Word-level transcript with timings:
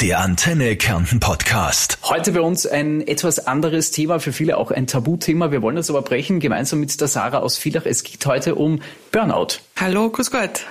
Der 0.00 0.20
Antenne 0.20 0.76
Kärnten 0.76 1.20
Podcast. 1.20 1.98
Heute 2.04 2.32
bei 2.32 2.40
uns 2.40 2.66
ein 2.66 3.06
etwas 3.06 3.46
anderes 3.46 3.90
Thema, 3.90 4.18
für 4.18 4.32
viele 4.32 4.56
auch 4.56 4.70
ein 4.70 4.86
Tabuthema. 4.86 5.52
Wir 5.52 5.60
wollen 5.60 5.76
das 5.76 5.90
aber 5.90 6.00
brechen, 6.00 6.40
gemeinsam 6.40 6.80
mit 6.80 6.98
der 6.98 7.06
Sarah 7.06 7.40
aus 7.40 7.58
Villach. 7.58 7.84
Es 7.84 8.02
geht 8.02 8.24
heute 8.24 8.54
um 8.54 8.80
Burnout. 9.12 9.58
Hallo, 9.76 10.08
grüß 10.08 10.30
Gott. 10.30 10.64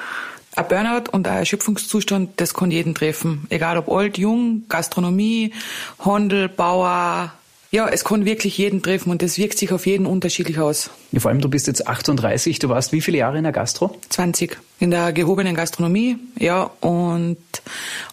Ein 0.55 0.67
Burnout 0.67 1.11
und 1.11 1.27
ein 1.27 1.37
Erschöpfungszustand, 1.37 2.41
das 2.41 2.55
kann 2.55 2.71
jeden 2.71 2.95
treffen. 2.95 3.45
Egal 3.49 3.77
ob 3.77 3.91
alt, 3.91 4.17
jung, 4.17 4.63
Gastronomie, 4.67 5.53
Handel, 5.99 6.49
Bauer, 6.49 7.31
ja, 7.69 7.87
es 7.87 8.03
kann 8.03 8.25
wirklich 8.25 8.57
jeden 8.57 8.81
treffen 8.81 9.11
und 9.11 9.21
das 9.21 9.37
wirkt 9.37 9.59
sich 9.59 9.71
auf 9.71 9.85
jeden 9.85 10.07
unterschiedlich 10.07 10.57
aus. 10.57 10.89
Ja, 11.11 11.19
vor 11.19 11.29
allem, 11.29 11.39
du 11.39 11.49
bist 11.49 11.67
jetzt 11.67 11.87
38, 11.87 12.57
du 12.57 12.69
warst 12.69 12.93
wie 12.93 13.01
viele 13.01 13.19
Jahre 13.19 13.37
in 13.37 13.43
der 13.43 13.53
Gastro? 13.53 13.95
20. 14.09 14.57
In 14.79 14.91
der 14.91 15.11
gehobenen 15.11 15.55
Gastronomie, 15.55 16.17
ja, 16.37 16.71
und 16.79 17.37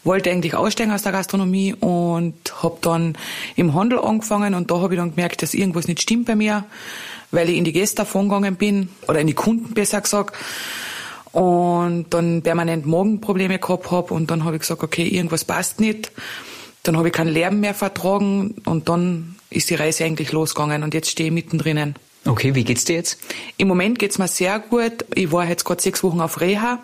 wollte 0.02 0.30
eigentlich 0.30 0.54
aussteigen 0.54 0.90
aus 0.90 1.02
der 1.02 1.12
Gastronomie 1.12 1.74
und 1.74 2.34
habe 2.60 2.78
dann 2.80 3.16
im 3.54 3.74
Handel 3.74 4.00
angefangen 4.00 4.54
und 4.54 4.70
da 4.70 4.80
habe 4.80 4.94
ich 4.94 4.98
dann 4.98 5.14
gemerkt, 5.14 5.42
dass 5.42 5.54
irgendwas 5.54 5.86
nicht 5.86 6.02
stimmt 6.02 6.26
bei 6.26 6.34
mir, 6.34 6.64
weil 7.30 7.48
ich 7.50 7.56
in 7.56 7.64
die 7.64 7.72
Gäste 7.72 7.96
davon 7.96 8.28
gegangen 8.28 8.56
bin, 8.56 8.88
oder 9.06 9.20
in 9.20 9.28
die 9.28 9.34
Kunden 9.34 9.74
besser 9.74 10.00
gesagt, 10.00 10.34
und 11.30 12.06
dann 12.10 12.42
permanent 12.42 12.86
Magenprobleme 12.86 13.58
gehabt 13.58 13.90
habe 13.90 14.14
und 14.14 14.30
dann 14.30 14.44
habe 14.44 14.56
ich 14.56 14.62
gesagt, 14.62 14.82
okay, 14.82 15.06
irgendwas 15.06 15.44
passt 15.44 15.80
nicht. 15.80 16.10
Dann 16.82 16.96
habe 16.96 17.08
ich 17.08 17.14
keinen 17.14 17.32
Lärm 17.32 17.60
mehr 17.60 17.74
vertragen 17.74 18.54
und 18.64 18.88
dann 18.88 19.36
ist 19.50 19.68
die 19.68 19.74
Reise 19.74 20.04
eigentlich 20.04 20.32
losgegangen 20.32 20.82
und 20.82 20.94
jetzt 20.94 21.10
stehe 21.10 21.28
ich 21.28 21.34
mittendrin. 21.34 21.94
Okay, 22.26 22.54
wie 22.54 22.64
geht's 22.64 22.84
dir 22.84 22.96
jetzt? 22.96 23.18
Im 23.56 23.68
Moment 23.68 23.98
geht's 23.98 24.18
mir 24.18 24.28
sehr 24.28 24.58
gut. 24.58 25.04
Ich 25.14 25.30
war 25.32 25.46
jetzt 25.46 25.64
gerade 25.64 25.80
sechs 25.80 26.02
Wochen 26.02 26.20
auf 26.20 26.40
Reha 26.40 26.80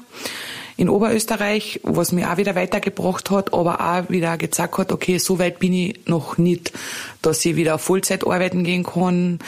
in 0.77 0.89
Oberösterreich, 0.89 1.81
was 1.83 2.13
mich 2.13 2.25
auch 2.25 2.37
wieder 2.37 2.55
weitergebracht 2.55 3.31
hat, 3.31 3.53
aber 3.53 3.81
auch 3.81 4.11
wieder 4.11 4.37
gezeigt 4.39 4.79
hat, 4.79 4.93
okay, 4.93 5.19
so 5.19 5.39
weit 5.39 5.59
bin 5.59 5.73
ich 5.73 6.07
noch 6.07 6.39
nicht, 6.39 6.73
dass 7.21 7.45
ich 7.45 7.57
wieder 7.57 7.79
Vollzeit 7.79 8.27
arbeiten 8.27 8.65
gehen 8.65 8.85
kann. 8.85 9.39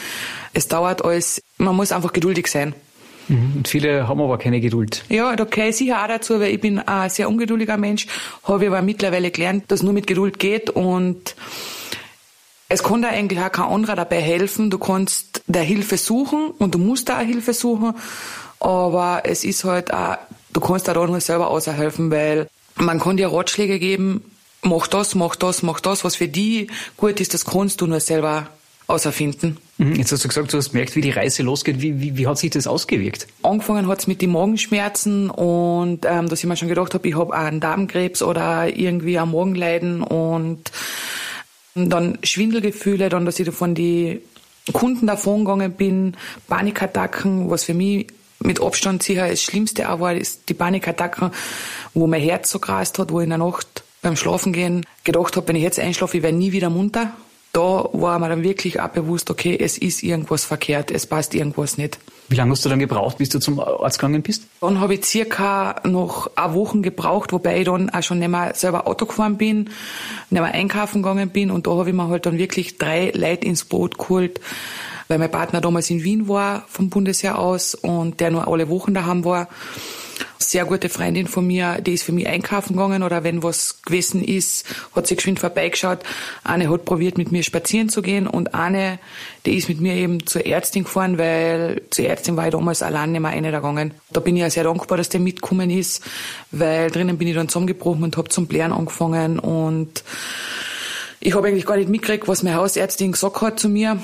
Es 0.53 0.67
dauert 0.67 1.03
alles, 1.03 1.41
man 1.57 1.75
muss 1.75 1.91
einfach 1.91 2.13
geduldig 2.13 2.47
sein. 2.47 2.73
Mhm. 3.27 3.53
Und 3.57 3.67
viele 3.67 4.07
haben 4.07 4.21
aber 4.21 4.37
keine 4.37 4.61
Geduld. 4.61 5.03
Ja, 5.09 5.35
da 5.35 5.45
gehöre 5.45 5.69
ich 5.69 5.77
sicher 5.77 6.03
auch 6.03 6.07
dazu, 6.07 6.39
weil 6.39 6.53
ich 6.53 6.61
bin 6.61 6.79
ein 6.79 7.09
sehr 7.09 7.27
ungeduldiger 7.27 7.77
Mensch, 7.77 8.07
habe 8.43 8.67
aber 8.67 8.81
mittlerweile 8.81 9.31
gelernt, 9.31 9.65
dass 9.69 9.81
nur 9.81 9.93
mit 9.93 10.07
Geduld 10.07 10.37
geht 10.39 10.69
und 10.69 11.35
es 12.75 12.83
kann 12.83 13.01
da 13.01 13.07
eigentlich 13.07 13.39
auch 13.39 13.51
kein 13.51 13.65
anderer 13.67 13.95
dabei 13.95 14.21
helfen. 14.21 14.69
Du 14.69 14.77
kannst 14.77 15.41
der 15.47 15.63
Hilfe 15.63 15.97
suchen 15.97 16.51
und 16.59 16.75
du 16.75 16.77
musst 16.77 17.07
da 17.07 17.19
auch 17.19 17.25
Hilfe 17.25 17.53
suchen. 17.53 17.93
Aber 18.59 19.21
es 19.23 19.45
ist 19.45 19.63
halt 19.63 19.93
auch, 19.93 20.17
du 20.51 20.59
kannst 20.59 20.89
da 20.89 20.93
nur 20.93 21.21
selber 21.21 21.49
aushelfen, 21.49 22.11
weil 22.11 22.49
man 22.75 22.99
kann 22.99 23.15
dir 23.15 23.31
Ratschläge 23.31 23.79
geben, 23.79 24.29
mach 24.61 24.87
das, 24.87 25.15
mach 25.15 25.37
das, 25.37 25.63
mach 25.63 25.79
das, 25.79 26.03
was 26.03 26.17
für 26.17 26.27
die 26.27 26.67
gut 26.97 27.21
ist, 27.21 27.33
das 27.33 27.45
kannst 27.45 27.79
du 27.79 27.87
nur 27.87 28.01
selber 28.01 28.49
auserfinden. 28.87 29.57
Mhm, 29.77 29.95
jetzt 29.95 30.11
hast 30.11 30.25
du 30.25 30.27
gesagt, 30.27 30.51
du 30.51 30.57
hast 30.57 30.71
gemerkt, 30.71 30.97
wie 30.97 31.01
die 31.01 31.11
Reise 31.11 31.43
losgeht. 31.43 31.81
Wie, 31.81 32.01
wie, 32.01 32.17
wie 32.17 32.27
hat 32.27 32.37
sich 32.37 32.51
das 32.51 32.67
ausgewirkt? 32.67 33.27
Angefangen 33.41 33.87
hat's 33.87 34.05
mit 34.05 34.21
den 34.21 34.31
Magenschmerzen 34.31 35.29
und 35.29 36.05
ähm, 36.05 36.27
dass 36.27 36.39
ich 36.39 36.45
mir 36.45 36.57
schon 36.57 36.67
gedacht 36.67 36.93
habe, 36.93 37.07
ich 37.07 37.15
habe 37.15 37.33
einen 37.33 37.61
Darmkrebs 37.61 38.21
oder 38.21 38.67
irgendwie 38.67 39.17
ein 39.17 39.31
Magenleiden 39.31 40.03
und 40.03 40.71
dann 41.75 42.17
Schwindelgefühle, 42.23 43.09
dann, 43.09 43.25
dass 43.25 43.39
ich 43.39 43.51
von 43.51 43.75
die 43.75 44.21
Kunden 44.71 45.07
davon 45.07 45.45
gegangen 45.45 45.73
bin, 45.73 46.17
Panikattacken, 46.47 47.49
was 47.49 47.65
für 47.65 47.73
mich 47.73 48.07
mit 48.39 48.61
Abstand 48.61 49.03
sicher 49.03 49.27
das 49.27 49.43
Schlimmste 49.43 49.89
auch 49.89 49.99
war, 49.99 50.15
ist 50.15 50.49
die 50.49 50.53
Panikattacken, 50.53 51.31
wo 51.93 52.07
mein 52.07 52.21
Herz 52.21 52.49
so 52.49 52.59
grast 52.59 52.97
hat, 52.97 53.11
wo 53.11 53.19
ich 53.19 53.25
in 53.25 53.29
der 53.29 53.39
Nacht 53.39 53.83
beim 54.01 54.15
Schlafen 54.15 54.53
gehen 54.53 54.85
gedacht 55.03 55.35
habe, 55.35 55.47
wenn 55.47 55.55
ich 55.55 55.63
jetzt 55.63 55.79
einschlafe, 55.79 56.17
ich 56.17 56.23
werde 56.23 56.37
nie 56.37 56.51
wieder 56.51 56.69
munter. 56.69 57.11
Da 57.51 57.89
war 57.93 58.19
mir 58.19 58.29
dann 58.29 58.43
wirklich 58.43 58.79
auch 58.79 58.89
bewusst, 58.89 59.29
okay, 59.29 59.57
es 59.59 59.77
ist 59.77 60.03
irgendwas 60.03 60.45
verkehrt, 60.45 60.91
es 60.91 61.05
passt 61.05 61.33
irgendwas 61.33 61.77
nicht. 61.77 61.99
Wie 62.27 62.35
lange 62.35 62.51
hast 62.51 62.65
du 62.65 62.69
dann 62.69 62.79
gebraucht, 62.79 63.17
bis 63.19 63.29
du 63.29 63.39
zum 63.39 63.59
Arzt 63.59 63.99
gegangen 63.99 64.23
bist? 64.23 64.43
Dann 64.61 64.79
habe 64.79 64.95
ich 64.95 65.05
circa 65.05 65.81
noch 65.83 66.31
eine 66.35 66.53
Woche 66.55 66.81
gebraucht, 66.81 67.31
wobei 67.33 67.59
ich 67.59 67.65
dann 67.65 67.91
auch 67.91 68.01
schon 68.01 68.19
nicht 68.19 68.29
mehr 68.29 68.53
selber 68.55 68.87
Auto 68.87 69.05
gefahren 69.05 69.37
bin, 69.37 69.69
nicht 70.29 70.41
mehr 70.41 70.45
einkaufen 70.45 71.03
gegangen 71.03 71.29
bin 71.29 71.51
und 71.51 71.67
da 71.67 71.71
habe 71.71 71.89
ich 71.89 71.95
mir 71.95 72.07
halt 72.07 72.25
dann 72.25 72.37
wirklich 72.37 72.77
drei 72.77 73.11
Leute 73.13 73.45
ins 73.45 73.65
Boot 73.65 73.99
geholt, 73.99 74.41
weil 75.07 75.19
mein 75.19 75.29
Partner 75.29 75.61
damals 75.61 75.89
in 75.91 76.03
Wien 76.03 76.27
war 76.27 76.63
vom 76.67 76.89
Bundesheer 76.89 77.37
aus 77.37 77.75
und 77.75 78.19
der 78.19 78.31
nur 78.31 78.47
alle 78.47 78.69
Wochen 78.69 78.95
daheim 78.95 79.23
war 79.23 79.47
sehr 80.37 80.65
gute 80.65 80.89
Freundin 80.89 81.27
von 81.27 81.45
mir, 81.47 81.79
die 81.81 81.93
ist 81.93 82.03
für 82.03 82.11
mich 82.11 82.27
einkaufen 82.27 82.73
gegangen 82.73 83.03
oder 83.03 83.23
wenn 83.23 83.43
was 83.43 83.81
gewesen 83.81 84.23
ist, 84.23 84.65
hat 84.95 85.07
sie 85.07 85.15
geschwind 85.15 85.39
vorbeigeschaut. 85.39 85.99
Eine 86.43 86.69
hat 86.69 86.85
probiert, 86.85 87.17
mit 87.17 87.31
mir 87.31 87.43
spazieren 87.43 87.89
zu 87.89 88.01
gehen 88.01 88.27
und 88.27 88.53
eine, 88.53 88.99
die 89.45 89.55
ist 89.57 89.69
mit 89.69 89.79
mir 89.79 89.93
eben 89.93 90.25
zur 90.25 90.45
Ärztin 90.45 90.83
gefahren, 90.83 91.17
weil 91.17 91.81
zur 91.89 92.05
Ärztin 92.05 92.37
war 92.37 92.45
ich 92.45 92.51
damals 92.51 92.83
allein 92.83 93.11
nicht 93.11 93.21
mehr 93.21 93.31
eine 93.31 93.51
gegangen. 93.51 93.93
Da 94.11 94.19
bin 94.19 94.35
ich 94.35 94.41
ja 94.41 94.49
sehr 94.49 94.63
dankbar, 94.63 94.97
dass 94.97 95.09
der 95.09 95.19
mitgekommen 95.19 95.69
ist, 95.69 96.03
weil 96.51 96.91
drinnen 96.91 97.17
bin 97.17 97.27
ich 97.27 97.35
dann 97.35 97.49
zusammengebrochen 97.49 98.03
und 98.03 98.17
habe 98.17 98.29
zum 98.29 98.47
Blären 98.47 98.73
angefangen 98.73 99.39
und 99.39 100.03
ich 101.19 101.33
habe 101.33 101.47
eigentlich 101.47 101.65
gar 101.65 101.77
nicht 101.77 101.89
mitgekriegt, 101.89 102.27
was 102.27 102.43
meine 102.43 102.57
Hausärztin 102.57 103.13
gesagt 103.13 103.41
hat 103.41 103.59
zu 103.59 103.69
mir. 103.69 103.99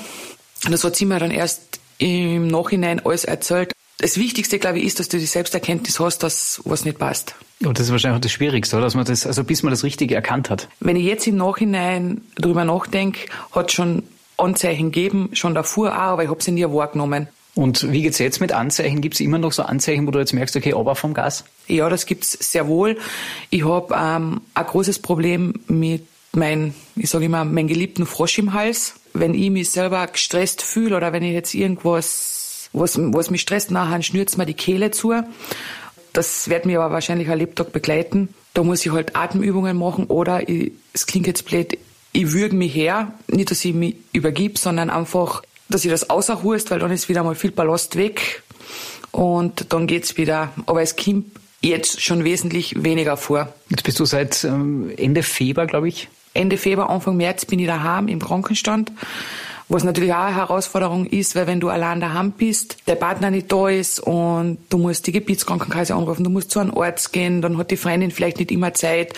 Das 0.68 0.82
hat 0.82 0.96
sie 0.96 1.06
mir 1.06 1.18
dann 1.18 1.30
erst 1.30 1.80
im 1.98 2.48
Nachhinein 2.48 3.00
alles 3.04 3.24
erzählt 3.24 3.72
das 3.98 4.16
Wichtigste, 4.16 4.58
glaube 4.58 4.78
ich, 4.78 4.84
ist, 4.84 4.98
dass 4.98 5.08
du 5.08 5.18
die 5.18 5.26
Selbsterkenntnis 5.26 6.00
hast, 6.00 6.22
dass 6.22 6.60
was 6.64 6.84
nicht 6.84 6.98
passt. 6.98 7.34
Und 7.64 7.78
das 7.78 7.86
ist 7.86 7.92
wahrscheinlich 7.92 8.16
auch 8.16 8.22
das 8.22 8.32
Schwierigste, 8.32 8.76
oder? 8.76 8.86
Dass 8.86 8.94
man 8.94 9.04
das, 9.04 9.26
also 9.26 9.44
bis 9.44 9.62
man 9.62 9.70
das 9.70 9.84
Richtige 9.84 10.14
erkannt 10.14 10.50
hat. 10.50 10.68
Wenn 10.80 10.96
ich 10.96 11.04
jetzt 11.04 11.26
im 11.26 11.36
Nachhinein 11.36 12.22
darüber 12.36 12.64
nachdenke, 12.64 13.26
hat 13.52 13.70
schon 13.70 14.02
Anzeichen 14.36 14.90
gegeben, 14.90 15.30
schon 15.34 15.54
davor 15.54 15.92
auch, 15.92 16.12
aber 16.12 16.24
ich 16.24 16.30
habe 16.30 16.42
sie 16.42 16.50
nie 16.50 16.64
wahrgenommen. 16.64 17.28
Und 17.54 17.92
wie 17.92 18.02
geht's 18.02 18.18
jetzt 18.18 18.40
mit 18.40 18.52
Anzeichen? 18.52 19.02
Gibt 19.02 19.14
es 19.14 19.20
immer 19.20 19.38
noch 19.38 19.52
so 19.52 19.62
Anzeichen, 19.62 20.06
wo 20.06 20.10
du 20.10 20.18
jetzt 20.18 20.32
merkst, 20.32 20.56
okay, 20.56 20.72
aber 20.72 20.96
vom 20.96 21.12
Gas? 21.12 21.44
Ja, 21.68 21.88
das 21.88 22.06
gibt's 22.06 22.32
sehr 22.32 22.66
wohl. 22.66 22.98
Ich 23.50 23.64
habe 23.64 23.94
ähm, 23.94 24.40
ein 24.54 24.66
großes 24.66 25.00
Problem 25.00 25.54
mit 25.68 26.06
mein, 26.34 26.74
ich 26.96 27.10
sage 27.10 27.26
immer, 27.26 27.44
meinen 27.44 27.68
geliebten 27.68 28.06
Frosch 28.06 28.38
im 28.38 28.54
Hals. 28.54 28.94
Wenn 29.12 29.34
ich 29.34 29.50
mich 29.50 29.68
selber 29.68 30.06
gestresst 30.06 30.62
fühle 30.62 30.96
oder 30.96 31.12
wenn 31.12 31.22
ich 31.22 31.34
jetzt 31.34 31.52
irgendwas 31.52 32.31
was, 32.72 32.98
was 32.98 33.30
mich 33.30 33.40
stresst, 33.40 33.70
nachher 33.70 34.02
schnürt's 34.02 34.36
mir 34.36 34.46
die 34.46 34.54
Kehle 34.54 34.90
zu. 34.90 35.14
Das 36.12 36.48
wird 36.48 36.66
mir 36.66 36.80
aber 36.80 36.94
wahrscheinlich 36.94 37.28
ein 37.30 37.38
Lebtag 37.38 37.72
begleiten. 37.72 38.28
Da 38.54 38.62
muss 38.62 38.84
ich 38.84 38.92
halt 38.92 39.16
Atemübungen 39.16 39.76
machen 39.76 40.04
oder, 40.06 40.42
es 40.92 41.06
klingt 41.06 41.26
jetzt 41.26 41.46
blöd, 41.46 41.78
ich 42.12 42.32
würge 42.32 42.54
mich 42.54 42.74
her. 42.74 43.12
Nicht, 43.28 43.50
dass 43.50 43.64
ich 43.64 43.74
mich 43.74 43.96
übergib, 44.12 44.58
sondern 44.58 44.90
einfach, 44.90 45.42
dass 45.68 45.84
ich 45.84 45.90
das 45.90 46.10
außerhust, 46.10 46.70
weil 46.70 46.78
dann 46.78 46.90
ist 46.90 47.08
wieder 47.08 47.24
mal 47.24 47.34
viel 47.34 47.50
Ballast 47.50 47.96
weg 47.96 48.42
und 49.10 49.72
dann 49.72 49.86
geht's 49.86 50.16
wieder. 50.18 50.52
Aber 50.66 50.82
es 50.82 50.96
kommt 50.96 51.26
jetzt 51.62 52.02
schon 52.02 52.24
wesentlich 52.24 52.82
weniger 52.82 53.16
vor. 53.16 53.52
Jetzt 53.70 53.84
bist 53.84 53.98
du 53.98 54.04
seit 54.04 54.44
ähm, 54.44 54.92
Ende 54.96 55.22
Februar, 55.22 55.66
glaube 55.66 55.88
ich. 55.88 56.08
Ende 56.34 56.58
Februar, 56.58 56.90
Anfang 56.90 57.16
März 57.16 57.44
bin 57.44 57.58
ich 57.58 57.66
daheim 57.66 58.08
im 58.08 58.20
Krankenstand. 58.20 58.92
Was 59.72 59.84
natürlich 59.84 60.12
auch 60.12 60.18
eine 60.18 60.36
Herausforderung 60.36 61.06
ist, 61.06 61.34
weil 61.34 61.46
wenn 61.46 61.58
du 61.58 61.70
allein 61.70 61.98
daheim 61.98 62.32
bist, 62.32 62.76
der 62.86 62.94
Partner 62.94 63.30
nicht 63.30 63.50
da 63.50 63.70
ist 63.70 64.00
und 64.00 64.58
du 64.68 64.76
musst 64.76 65.06
die 65.06 65.12
Gebietskrankenkasse 65.12 65.94
anrufen, 65.94 66.24
du 66.24 66.28
musst 66.28 66.50
zu 66.50 66.58
einem 66.58 66.76
Arzt 66.76 67.10
gehen, 67.14 67.40
dann 67.40 67.56
hat 67.56 67.70
die 67.70 67.78
Freundin 67.78 68.10
vielleicht 68.10 68.38
nicht 68.38 68.52
immer 68.52 68.74
Zeit, 68.74 69.14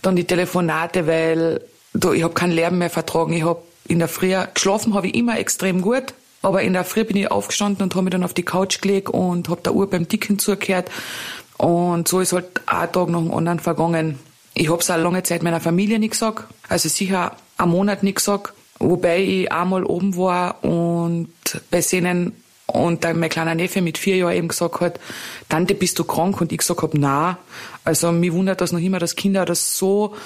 dann 0.00 0.16
die 0.16 0.24
Telefonate, 0.24 1.06
weil 1.06 1.60
du, 1.92 2.12
ich 2.12 2.22
habe 2.22 2.32
keinen 2.32 2.52
Lärm 2.52 2.78
mehr 2.78 2.88
vertragen. 2.88 3.34
Ich 3.34 3.44
habe 3.44 3.60
in 3.86 3.98
der 3.98 4.08
Früh 4.08 4.34
geschlafen, 4.54 4.94
habe 4.94 5.08
ich 5.08 5.14
immer 5.14 5.38
extrem 5.38 5.82
gut, 5.82 6.14
aber 6.40 6.62
in 6.62 6.72
der 6.72 6.84
Früh 6.84 7.04
bin 7.04 7.18
ich 7.18 7.30
aufgestanden 7.30 7.82
und 7.82 7.94
habe 7.94 8.04
mich 8.04 8.12
dann 8.12 8.24
auf 8.24 8.32
die 8.32 8.44
Couch 8.44 8.80
gelegt 8.80 9.10
und 9.10 9.50
habe 9.50 9.60
der 9.60 9.74
Uhr 9.74 9.90
beim 9.90 10.08
Dicken 10.08 10.38
zugehört 10.38 10.90
und 11.58 12.08
so 12.08 12.20
ist 12.20 12.32
halt 12.32 12.62
ein 12.64 12.90
Tag 12.90 13.10
nach 13.10 13.20
dem 13.20 13.30
anderen 13.30 13.60
vergangen. 13.60 14.18
Ich 14.54 14.70
habe 14.70 14.80
es 14.80 14.90
auch 14.90 14.96
lange 14.96 15.22
Zeit 15.22 15.42
meiner 15.42 15.60
Familie 15.60 15.98
nicht 15.98 16.12
gesagt, 16.12 16.44
also 16.70 16.88
sicher 16.88 17.36
einen 17.58 17.72
Monat 17.72 18.02
nicht 18.02 18.16
gesagt 18.16 18.54
Wobei 18.82 19.22
ich 19.22 19.52
einmal 19.52 19.84
oben 19.84 20.16
war 20.16 20.62
und 20.64 21.28
bei 21.70 21.80
Szenen 21.80 22.32
und 22.66 23.04
dann 23.04 23.20
mein 23.20 23.30
kleiner 23.30 23.54
Neffe 23.54 23.80
mit 23.80 23.96
vier 23.96 24.16
Jahren 24.16 24.34
eben 24.34 24.48
gesagt 24.48 24.80
hat, 24.80 24.98
Tante, 25.48 25.74
bist 25.74 25.98
du 25.98 26.04
krank? 26.04 26.40
Und 26.40 26.50
ich 26.50 26.58
gesagt 26.58 26.82
habe, 26.82 26.98
na. 26.98 27.38
Also 27.84 28.10
mich 28.10 28.32
wundert 28.32 28.60
das 28.60 28.72
noch 28.72 28.80
immer, 28.80 28.98
dass 28.98 29.14
Kinder 29.14 29.44
das 29.44 29.78
so 29.78 30.16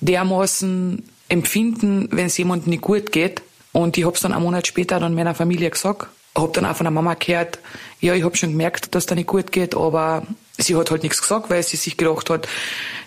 dermaßen 0.00 1.04
empfinden, 1.28 2.08
wenn 2.10 2.26
es 2.26 2.36
jemandem 2.38 2.70
nicht 2.70 2.82
gut 2.82 3.12
geht. 3.12 3.42
Und 3.70 3.96
ich 3.96 4.04
habe 4.04 4.16
es 4.16 4.22
dann 4.22 4.32
einen 4.32 4.42
Monat 4.42 4.66
später 4.66 4.98
dann 4.98 5.14
meiner 5.14 5.34
Familie 5.34 5.70
gesagt. 5.70 6.08
Hab 6.34 6.52
dann 6.54 6.64
auch 6.64 6.74
von 6.74 6.84
der 6.84 6.90
Mama 6.90 7.14
gehört, 7.14 7.60
ja, 8.00 8.14
ich 8.14 8.24
habe 8.24 8.36
schon 8.36 8.50
gemerkt, 8.50 8.94
dass 8.96 9.06
da 9.06 9.14
nicht 9.14 9.28
gut 9.28 9.52
geht, 9.52 9.76
aber 9.76 10.26
sie 10.58 10.76
hat 10.76 10.90
halt 10.90 11.02
nichts 11.02 11.20
gesagt, 11.20 11.50
weil 11.50 11.62
sie 11.62 11.76
sich 11.76 11.96
gedacht 11.96 12.30
hat, 12.30 12.48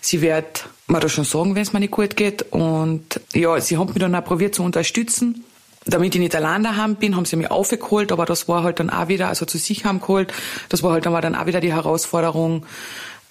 sie 0.02 0.22
wird 0.22 0.68
mir 0.88 1.00
das 1.00 1.12
schon 1.12 1.26
sagen, 1.26 1.56
wenn 1.56 1.62
es 1.62 1.74
mir 1.74 1.80
nicht 1.80 1.92
gut 1.92 2.16
geht. 2.16 2.44
Und 2.52 3.20
ja, 3.34 3.60
sie 3.60 3.78
haben 3.78 3.90
mich 3.90 4.00
dann 4.00 4.16
auch 4.16 4.26
probiert 4.26 4.56
zu 4.56 4.64
unterstützen. 4.64 5.44
Damit 5.88 6.16
ich 6.16 6.22
nicht 6.22 6.36
allein 6.36 6.64
daheim 6.64 6.96
bin, 6.96 7.16
haben 7.16 7.26
sie 7.26 7.36
mich 7.36 7.52
aufgeholt, 7.52 8.12
aber 8.12 8.26
das 8.26 8.48
war 8.48 8.64
halt 8.64 8.80
dann 8.80 8.90
auch 8.90 9.08
wieder, 9.08 9.28
also 9.28 9.46
zu 9.46 9.60
sich 9.60 9.86
haben 9.86 10.02
geholt, 10.02 10.34
das 10.70 10.82
war 10.82 10.92
halt 10.92 11.06
dann, 11.06 11.14
war 11.14 11.22
dann 11.22 11.36
auch 11.36 11.46
wieder 11.46 11.62
die 11.62 11.74
Herausforderung, 11.74 12.66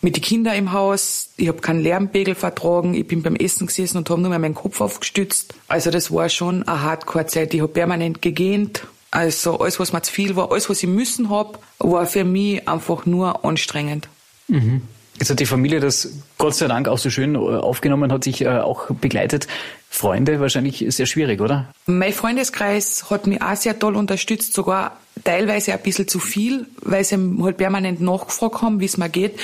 mit 0.05 0.17
den 0.17 0.23
Kindern 0.23 0.55
im 0.55 0.73
Haus. 0.73 1.31
Ich 1.37 1.49
habe 1.49 1.61
keinen 1.61 1.81
Lärmpegel 1.81 2.35
vertragen. 2.35 2.95
Ich 2.95 3.07
bin 3.09 3.23
beim 3.23 3.37
Essen 3.37 3.67
gesessen 3.67 3.97
und 3.97 4.11
habe 4.11 4.21
nur 4.21 4.31
mehr 4.31 4.39
meinen 4.39 4.55
Kopf 4.55 4.81
aufgestützt. 4.81 5.55
Also 5.67 5.91
das 5.91 6.13
war 6.13 6.29
schon 6.29 6.63
eine 6.69 6.83
Hardcore-Zeit. 6.83 7.55
Ich 7.55 7.63
habe 7.63 7.73
permanent 7.73 8.21
gegähnt. 8.21 8.87
Also 9.15 9.61
alles, 9.61 9.79
was 9.79 9.93
mir 9.93 10.03
zu 10.03 10.11
viel 10.11 10.35
war, 10.35 10.51
alles, 10.51 10.69
was 10.69 10.83
ich 10.83 10.89
müssen 10.89 11.31
hab, 11.31 11.63
war 11.79 12.05
für 12.05 12.25
mich 12.25 12.67
einfach 12.67 13.07
nur 13.07 13.45
anstrengend. 13.45 14.09
Mhm. 14.49 14.83
Jetzt 15.21 15.31
hat 15.31 15.39
die 15.39 15.47
Familie 15.47 15.79
das 15.79 16.15
Gott 16.45 16.57
sei 16.57 16.69
Dank 16.69 16.89
auch 16.89 16.99
so 16.99 17.09
schön 17.09 17.37
äh, 17.37 17.39
aufgenommen, 17.39 18.13
hat 18.13 18.25
sich 18.25 18.43
äh, 18.43 18.59
auch 18.59 18.91
begleitet. 18.91 19.47
Freunde 19.89 20.41
wahrscheinlich 20.41 20.85
sehr 20.89 21.07
schwierig, 21.07 21.41
oder? 21.41 21.73
Mein 21.87 22.13
Freundeskreis 22.13 23.09
hat 23.09 23.27
mich 23.27 23.41
auch 23.41 23.57
sehr 23.57 23.79
toll 23.79 23.97
unterstützt, 23.97 24.53
sogar 24.53 24.99
teilweise 25.25 25.73
ein 25.73 25.81
bisschen 25.81 26.07
zu 26.07 26.19
viel, 26.19 26.67
weil 26.83 27.03
sie 27.03 27.17
halt 27.41 27.57
permanent 27.57 28.03
nachgefragt 28.03 28.61
haben, 28.61 28.79
wie 28.81 28.85
es 28.85 28.99
mir 28.99 29.09
geht. 29.09 29.41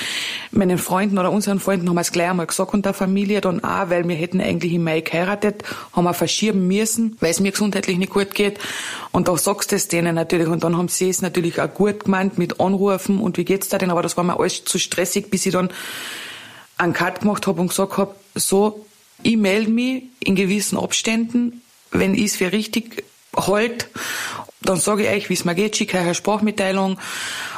Meinen 0.51 0.77
Freunden 0.77 1.17
oder 1.17 1.31
unseren 1.31 1.59
Freunden 1.59 1.89
haben 1.89 1.95
wir 1.95 2.01
es 2.01 2.11
gleich 2.11 2.29
einmal 2.29 2.45
gesagt 2.45 2.71
und 2.75 2.85
der 2.85 2.93
Familie 2.93 3.41
dann 3.41 3.63
auch, 3.63 3.89
weil 3.89 4.07
wir 4.07 4.15
hätten 4.15 4.39
eigentlich 4.39 4.73
im 4.73 4.83
Mai 4.83 5.01
geheiratet, 5.01 5.63
haben 5.93 6.03
wir 6.03 6.13
verschieben 6.13 6.67
müssen, 6.67 7.17
weil 7.19 7.31
es 7.31 7.39
mir 7.39 7.49
gesundheitlich 7.51 7.97
nicht 7.97 8.13
gut 8.13 8.35
geht. 8.35 8.59
Und 9.11 9.27
da 9.27 9.35
sagst 9.37 9.71
du 9.71 9.75
es 9.75 9.87
denen 9.87 10.13
natürlich. 10.13 10.49
Und 10.49 10.63
dann 10.63 10.77
haben 10.77 10.87
sie 10.87 11.09
es 11.09 11.23
natürlich 11.23 11.59
auch 11.59 11.73
gut 11.73 12.03
gemeint 12.03 12.37
mit 12.37 12.59
Anrufen 12.59 13.19
und 13.19 13.39
wie 13.39 13.45
geht's 13.45 13.69
da 13.69 13.79
denn? 13.79 13.89
Aber 13.89 14.03
das 14.03 14.17
war 14.17 14.23
mir 14.23 14.39
alles 14.39 14.65
zu 14.65 14.77
stressig, 14.77 15.31
bis 15.31 15.47
ich 15.47 15.53
dann 15.53 15.71
einen 16.81 16.93
Cut 16.93 17.21
gemacht 17.21 17.47
habe 17.47 17.61
und 17.61 17.67
gesagt 17.67 17.97
habe, 17.97 18.15
so, 18.35 18.85
ich 19.23 19.37
melde 19.37 19.71
mich 19.71 20.03
in 20.19 20.35
gewissen 20.35 20.77
Abständen, 20.77 21.61
wenn 21.91 22.15
ich 22.15 22.25
es 22.25 22.35
für 22.37 22.51
richtig 22.51 23.03
halt, 23.35 23.87
dann 24.61 24.77
sage 24.77 25.03
ich 25.03 25.09
euch, 25.09 25.29
wie 25.29 25.33
es 25.33 25.45
mir 25.45 25.55
geht, 25.55 25.75
schicke 25.75 25.99
eine 25.99 26.15
Sprachmitteilung. 26.15 26.97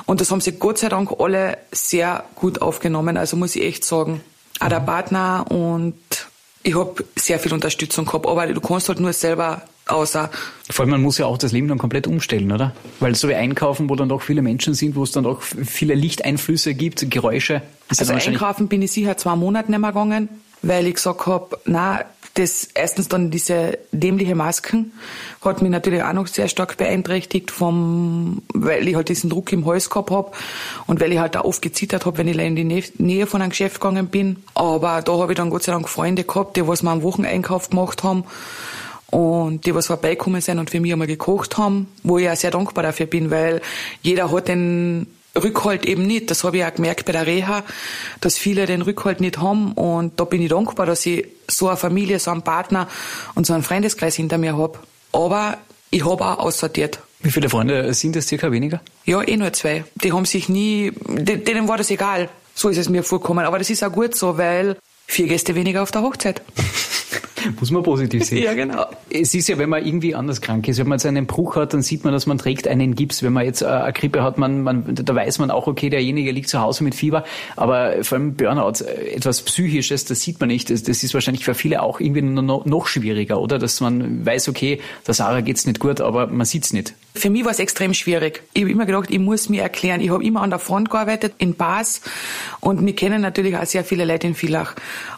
Und 0.06 0.22
das 0.22 0.32
haben 0.32 0.42
sie 0.42 0.54
Gott 0.54 0.78
sei 0.78 0.90
Dank 0.90 1.12
alle 1.20 1.58
sehr 1.72 2.26
gut 2.36 2.62
aufgenommen. 2.62 3.18
Also 3.18 3.38
muss 3.38 3.56
ich 3.56 3.64
echt 3.64 3.86
sagen. 3.86 4.22
Auch 4.60 4.70
der 4.70 4.80
Partner 4.80 5.46
und 5.50 5.96
ich 6.64 6.76
habe 6.76 7.04
sehr 7.16 7.40
viel 7.40 7.54
Unterstützung 7.54 8.06
gehabt, 8.06 8.26
aber 8.26 8.48
du 8.48 8.62
kannst 8.62 8.88
halt 8.88 9.00
nur 9.00 9.14
selber 9.14 9.64
außer. 9.88 10.30
Vor 10.70 10.84
allem, 10.84 10.92
man 10.92 11.02
muss 11.02 11.18
ja 11.18 11.26
auch 11.26 11.38
das 11.38 11.52
Leben 11.52 11.68
dann 11.68 11.78
komplett 11.78 12.08
umstellen, 12.08 12.52
oder? 12.52 12.74
Weil 13.00 13.16
so 13.16 13.28
wie 13.28 13.36
einkaufen, 13.36 13.90
wo 13.90 13.96
dann 13.96 14.10
doch 14.10 14.22
viele 14.22 14.42
Menschen 14.42 14.74
sind, 14.74 14.96
wo 14.96 15.04
es 15.04 15.12
dann 15.12 15.26
auch 15.26 15.42
viele 15.42 15.96
Lichteinflüsse 15.96 16.74
gibt, 16.74 17.10
Geräusche. 17.10 17.62
Also 17.90 18.14
einkaufen 18.14 18.68
bin 18.68 18.82
ich 18.82 18.92
sicher 18.92 19.18
zwei 19.18 19.36
Monate 19.36 19.70
nicht 19.70 19.80
mehr 19.80 19.92
gegangen 19.92 20.30
weil 20.64 20.88
ich 20.88 20.96
gesagt 20.96 21.28
habe, 21.28 21.60
na, 21.66 22.04
das 22.36 22.70
erstens 22.74 23.10
dann 23.10 23.30
diese 23.30 23.78
dämliche 23.92 24.34
Masken 24.34 24.92
hat 25.42 25.62
mich 25.62 25.70
natürlich 25.70 26.02
auch 26.02 26.14
noch 26.14 26.26
sehr 26.26 26.48
stark 26.48 26.78
beeinträchtigt, 26.78 27.52
vom, 27.52 28.42
weil 28.56 28.88
ich 28.88 28.96
halt 28.96 29.10
diesen 29.10 29.30
Druck 29.30 29.54
im 29.54 29.68
Hals 29.68 29.90
gehabt 29.90 30.10
hab 30.10 30.36
und 30.88 31.00
weil 31.00 31.12
ich 31.12 31.20
halt 31.20 31.38
auch 31.38 31.44
oft 31.44 31.62
gezittert 31.62 32.08
hab, 32.08 32.18
wenn 32.18 32.28
ich 32.28 32.38
in 32.40 32.56
die 32.56 32.84
Nähe 32.98 33.28
von 33.28 33.42
einem 33.42 33.52
Geschäft 33.52 33.80
gegangen 33.80 34.08
bin. 34.08 34.38
Aber 34.56 35.04
da 35.04 35.12
habe 35.20 35.34
ich 35.34 35.38
dann 35.38 35.52
Gott 35.52 35.64
sei 35.64 35.74
Dank 35.74 35.88
Freunde 35.88 36.24
gehabt, 36.24 36.58
die 36.58 36.68
was 36.68 36.82
mir 36.82 36.90
am 36.90 37.04
Wocheneinkauf 37.04 37.70
gemacht 37.70 38.02
haben 38.02 38.24
und 39.14 39.68
die 39.68 39.76
was 39.76 39.88
vorbeikommen 39.88 40.42
sind 40.42 40.58
und 40.58 40.72
für 40.72 40.80
mich 40.80 40.92
einmal 40.92 41.06
gekocht 41.06 41.58
haben, 41.60 41.88
wo 42.02 42.18
ich 42.18 42.28
auch 42.28 42.36
sehr 42.36 42.50
dankbar 42.50 42.84
dafür 42.84 43.06
bin, 43.06 43.30
weil 43.30 43.62
jeder 44.02 44.32
hat 44.32 44.48
den 44.48 45.06
Rückhalt 45.36 45.86
eben 45.86 46.08
nicht. 46.08 46.32
Das 46.32 46.44
habe 46.44 46.58
ich 46.58 46.66
auch 46.66 46.74
gemerkt 46.74 47.06
bei 47.06 47.12
der 47.12 47.28
Reha, 47.28 47.64
dass 48.22 48.40
viele 48.40 48.66
den 48.66 48.82
Rückhalt 48.82 49.22
nicht 49.22 49.38
haben. 49.38 49.74
Und 49.74 50.20
da 50.20 50.24
bin 50.24 50.42
ich 50.42 50.50
dankbar, 50.50 50.88
dass 50.88 51.06
ich 51.06 51.28
so 51.48 51.68
eine 51.68 51.78
Familie, 51.78 52.18
so 52.18 52.32
einen 52.32 52.42
Partner 52.42 52.88
und 53.36 53.46
so 53.46 53.54
einen 53.54 53.62
Freundeskreis 53.62 54.16
hinter 54.16 54.40
mir 54.40 54.58
habe. 54.58 54.80
Aber 55.12 55.58
ich 55.92 56.04
habe 56.04 56.26
auch 56.26 56.40
aussortiert. 56.40 57.00
Wie 57.22 57.30
viele 57.30 57.50
Freunde 57.50 57.94
sind 57.94 58.16
es 58.16 58.28
circa 58.28 58.52
weniger? 58.52 58.82
Ja, 59.06 59.22
eh 59.22 59.38
nur 59.38 59.54
zwei. 59.54 59.84
Die 60.04 60.12
haben 60.12 60.26
sich 60.26 60.50
nie, 60.50 60.92
denen 61.08 61.68
war 61.68 61.78
das 61.78 61.92
egal. 61.92 62.30
So 62.56 62.70
ist 62.70 62.78
es 62.78 62.90
mir 62.90 63.04
vorgekommen. 63.04 63.46
Aber 63.46 63.60
das 63.60 63.70
ist 63.70 63.84
auch 63.84 63.92
gut 63.92 64.16
so, 64.16 64.40
weil 64.40 64.76
vier 65.06 65.28
Gäste 65.28 65.54
weniger 65.54 65.84
auf 65.84 65.92
der 65.92 66.02
Hochzeit. 66.02 66.42
Muss 67.60 67.72
man 67.72 67.84
positiv 67.84 68.24
sehen. 68.24 68.44
ja, 68.44 68.54
genau. 68.54 68.86
Es 69.10 69.34
ist 69.34 69.48
ja, 69.48 69.58
wenn 69.58 69.70
man 69.70 69.86
irgendwie 69.86 70.16
anders 70.16 70.42
krank 70.42 70.68
ist, 70.68 70.78
wenn 70.78 70.88
man 70.88 70.98
jetzt 70.98 71.06
einen 71.06 71.26
Bruch 71.26 71.56
hat, 71.56 71.74
dann 71.74 71.82
sieht 71.82 72.04
man, 72.04 72.14
dass 72.14 72.26
man 72.26 72.38
trägt 72.38 72.68
einen 72.68 72.96
Gips. 72.96 73.24
Wenn 73.24 73.34
man 73.34 73.46
jetzt 73.46 73.62
äh, 73.62 73.66
eine 73.66 73.94
Grippe 73.94 74.24
hat, 74.24 74.38
man, 74.38 74.64
man, 74.64 74.96
da 74.96 75.16
weiß 75.16 75.40
man 75.40 75.52
auch, 75.52 75.68
okay, 75.68 75.90
derjenige 75.90 76.32
liegt 76.32 76.50
zu 76.50 76.60
Hause 76.60 76.84
mit 76.84 76.96
Fieber. 76.96 77.24
Aber 77.56 78.04
vor 78.04 78.18
allem 78.18 78.36
Burnout, 78.36 78.84
äh, 78.84 79.16
etwas 79.16 79.42
Psychisches, 79.42 80.06
das 80.06 80.22
sieht 80.22 80.40
man 80.40 80.50
nicht. 80.50 80.70
Das, 80.70 80.84
das 80.84 81.04
ist 81.04 81.14
wahrscheinlich 81.14 81.46
für 81.46 81.54
viele 81.54 81.82
auch 81.82 82.00
irgendwie 82.00 82.22
noch, 82.22 82.66
noch 82.66 82.88
schwieriger, 82.88 83.40
oder? 83.40 83.60
Dass 83.60 83.82
man 83.82 84.26
weiß, 84.26 84.50
okay, 84.50 84.80
der 85.08 85.14
Sarah 85.14 85.42
geht's 85.42 85.66
nicht 85.66 85.80
gut, 85.80 86.02
aber 86.02 86.28
man 86.28 86.46
sieht's 86.46 86.74
nicht. 86.74 86.94
Für 87.16 87.30
mich 87.30 87.46
war 87.46 87.52
es 87.52 87.60
extrem 87.60 87.94
schwierig. 87.94 88.44
Ich 88.54 88.64
habe 88.64 88.72
immer 88.72 88.86
gedacht, 88.86 89.12
ich 89.12 89.20
muss 89.20 89.48
mir 89.48 89.62
erklären. 89.62 90.02
Ich 90.02 90.10
habe 90.10 90.24
immer 90.24 90.42
an 90.42 90.50
der 90.50 90.60
Front 90.60 90.90
gearbeitet, 90.90 91.34
in 91.38 91.54
Bars. 91.54 92.02
Und 92.60 92.84
wir 92.84 92.96
kennen 92.96 93.22
natürlich 93.22 93.56
auch 93.56 93.66
sehr 93.66 93.84
viele 93.84 94.06
Leute 94.06 94.28
in 94.28 94.36
Villach. 94.36 94.74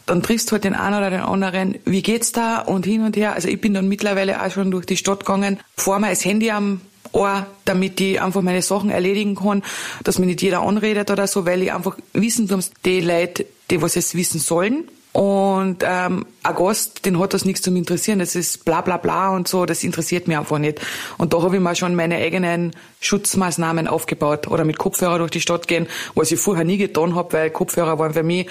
Dann 0.06 0.22
triffst 0.22 0.50
du 0.50 0.54
halt 0.54 0.66
den 0.66 0.76
einen 0.76 0.98
oder 0.98 1.10
den 1.10 1.22
anderen, 1.22 1.76
wie 1.86 2.02
geht's 2.02 2.34
da? 2.34 2.60
Und 2.60 2.86
hin 2.86 3.04
und 3.04 3.16
her. 3.16 3.34
Also 3.34 3.48
ich 3.48 3.62
bin 3.62 3.74
dann 3.74 3.88
mittlerweile 3.88 4.44
auch 4.44 4.52
schon 4.52 4.72
durch 4.72 4.86
die 4.86 4.98
Stadt 4.98 5.22
gegangen, 5.22 5.60
vor 5.78 6.00
mir 6.00 6.10
das 6.10 6.26
Handy 6.26 6.52
am 6.52 6.82
Ohr, 7.14 7.46
damit 7.64 8.02
ich 8.02 8.22
einfach 8.22 8.42
meine 8.42 8.62
Sachen 8.62 8.90
erledigen 8.90 9.36
kann, 9.36 9.64
dass 10.04 10.20
mir 10.20 10.26
nicht 10.26 10.42
jeder 10.42 10.62
anredet 10.62 11.10
oder 11.12 11.28
so, 11.28 11.46
weil 11.46 11.64
ich 11.64 11.72
einfach 11.72 11.98
wissen 12.12 12.48
muss, 12.52 12.72
die 12.84 13.00
Leute, 13.00 13.46
die 13.72 13.82
was 13.82 13.96
es 13.96 14.16
wissen 14.16 14.40
sollen, 14.40 14.90
und 15.16 15.78
ähm, 15.82 16.26
ein 16.44 16.56
Gast, 16.56 17.06
den 17.06 17.18
hat 17.20 17.34
das 17.34 17.46
nichts 17.46 17.62
zum 17.62 17.78
Interessieren. 17.78 18.20
Das 18.20 18.36
ist 18.36 18.66
bla 18.66 18.82
bla 18.82 18.98
bla 18.98 19.30
und 19.30 19.48
so, 19.48 19.66
das 19.66 19.86
interessiert 19.86 20.28
mich 20.28 20.38
einfach 20.38 20.60
nicht. 20.60 20.82
Und 21.18 21.32
da 21.32 21.42
habe 21.42 21.56
ich 21.56 21.62
mir 21.62 21.74
schon 21.74 21.96
meine 21.96 22.18
eigenen 22.18 22.74
Schutzmaßnahmen 23.00 23.88
aufgebaut 23.88 24.50
oder 24.50 24.66
mit 24.66 24.78
Kopfhörer 24.78 25.20
durch 25.20 25.32
die 25.32 25.40
Stadt 25.40 25.70
gehen, 25.70 25.88
was 26.16 26.34
ich 26.34 26.40
vorher 26.42 26.66
nie 26.66 26.76
getan 26.76 27.16
habe, 27.16 27.32
weil 27.32 27.50
Kopfhörer 27.50 27.98
waren 27.98 28.14
für 28.14 28.24
mich, 28.24 28.50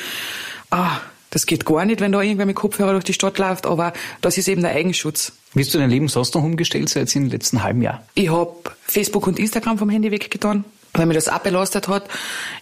ah, 0.71 1.01
das 1.29 1.45
geht 1.45 1.67
gar 1.67 1.85
nicht, 1.85 2.01
wenn 2.01 2.13
da 2.13 2.23
irgendwer 2.23 2.47
mit 2.47 2.57
Kopfhörer 2.57 2.93
durch 2.93 3.05
die 3.05 3.13
Stadt 3.13 3.37
läuft, 3.37 3.67
aber 3.67 3.93
das 4.23 4.39
ist 4.39 4.49
eben 4.49 4.63
der 4.63 4.71
Eigenschutz. 4.71 5.33
Wie 5.53 5.61
hast 5.61 5.75
du 5.75 5.79
dein 5.79 5.91
Leben 5.91 6.09
sonst 6.09 6.35
noch 6.35 6.43
umgestellt 6.43 6.89
seit 6.89 7.15
im 7.15 7.29
letzten 7.29 7.63
halben 7.63 7.83
Jahr? 7.83 8.07
Ich 8.15 8.31
habe 8.31 8.55
Facebook 8.85 9.27
und 9.27 9.39
Instagram 9.39 9.77
vom 9.77 9.91
Handy 9.91 10.11
weggetan, 10.11 10.65
weil 10.95 11.07
mir 11.07 11.15
das 11.15 11.29
auch 11.29 11.41
belastet 11.41 11.89
hat. 11.89 12.09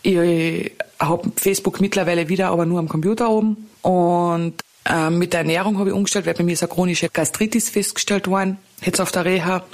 Ich 0.03 0.73
habe 0.99 1.33
Facebook 1.37 1.81
mittlerweile 1.81 2.29
wieder, 2.29 2.49
aber 2.49 2.67
nur 2.67 2.79
am 2.79 2.89
Computer 2.89 3.31
oben 3.31 3.69
und 3.83 4.55
äh, 4.85 5.11
mit 5.11 5.33
der 5.33 5.41
Ernährung 5.41 5.79
habe 5.79 5.91
ich 5.91 5.95
umgestellt, 5.95 6.27
weil 6.27 6.35
bei 6.35 6.43
mir 6.43 6.53
ist 6.53 6.63
eine 6.63 6.73
chronische 6.73 7.09
Gastritis 7.09 7.71
festgestellt 7.71 8.27
worden, 8.27 8.59
jetzt 8.83 9.01
auf 9.01 9.13
der 9.13 9.25
Reha, 9.25 9.65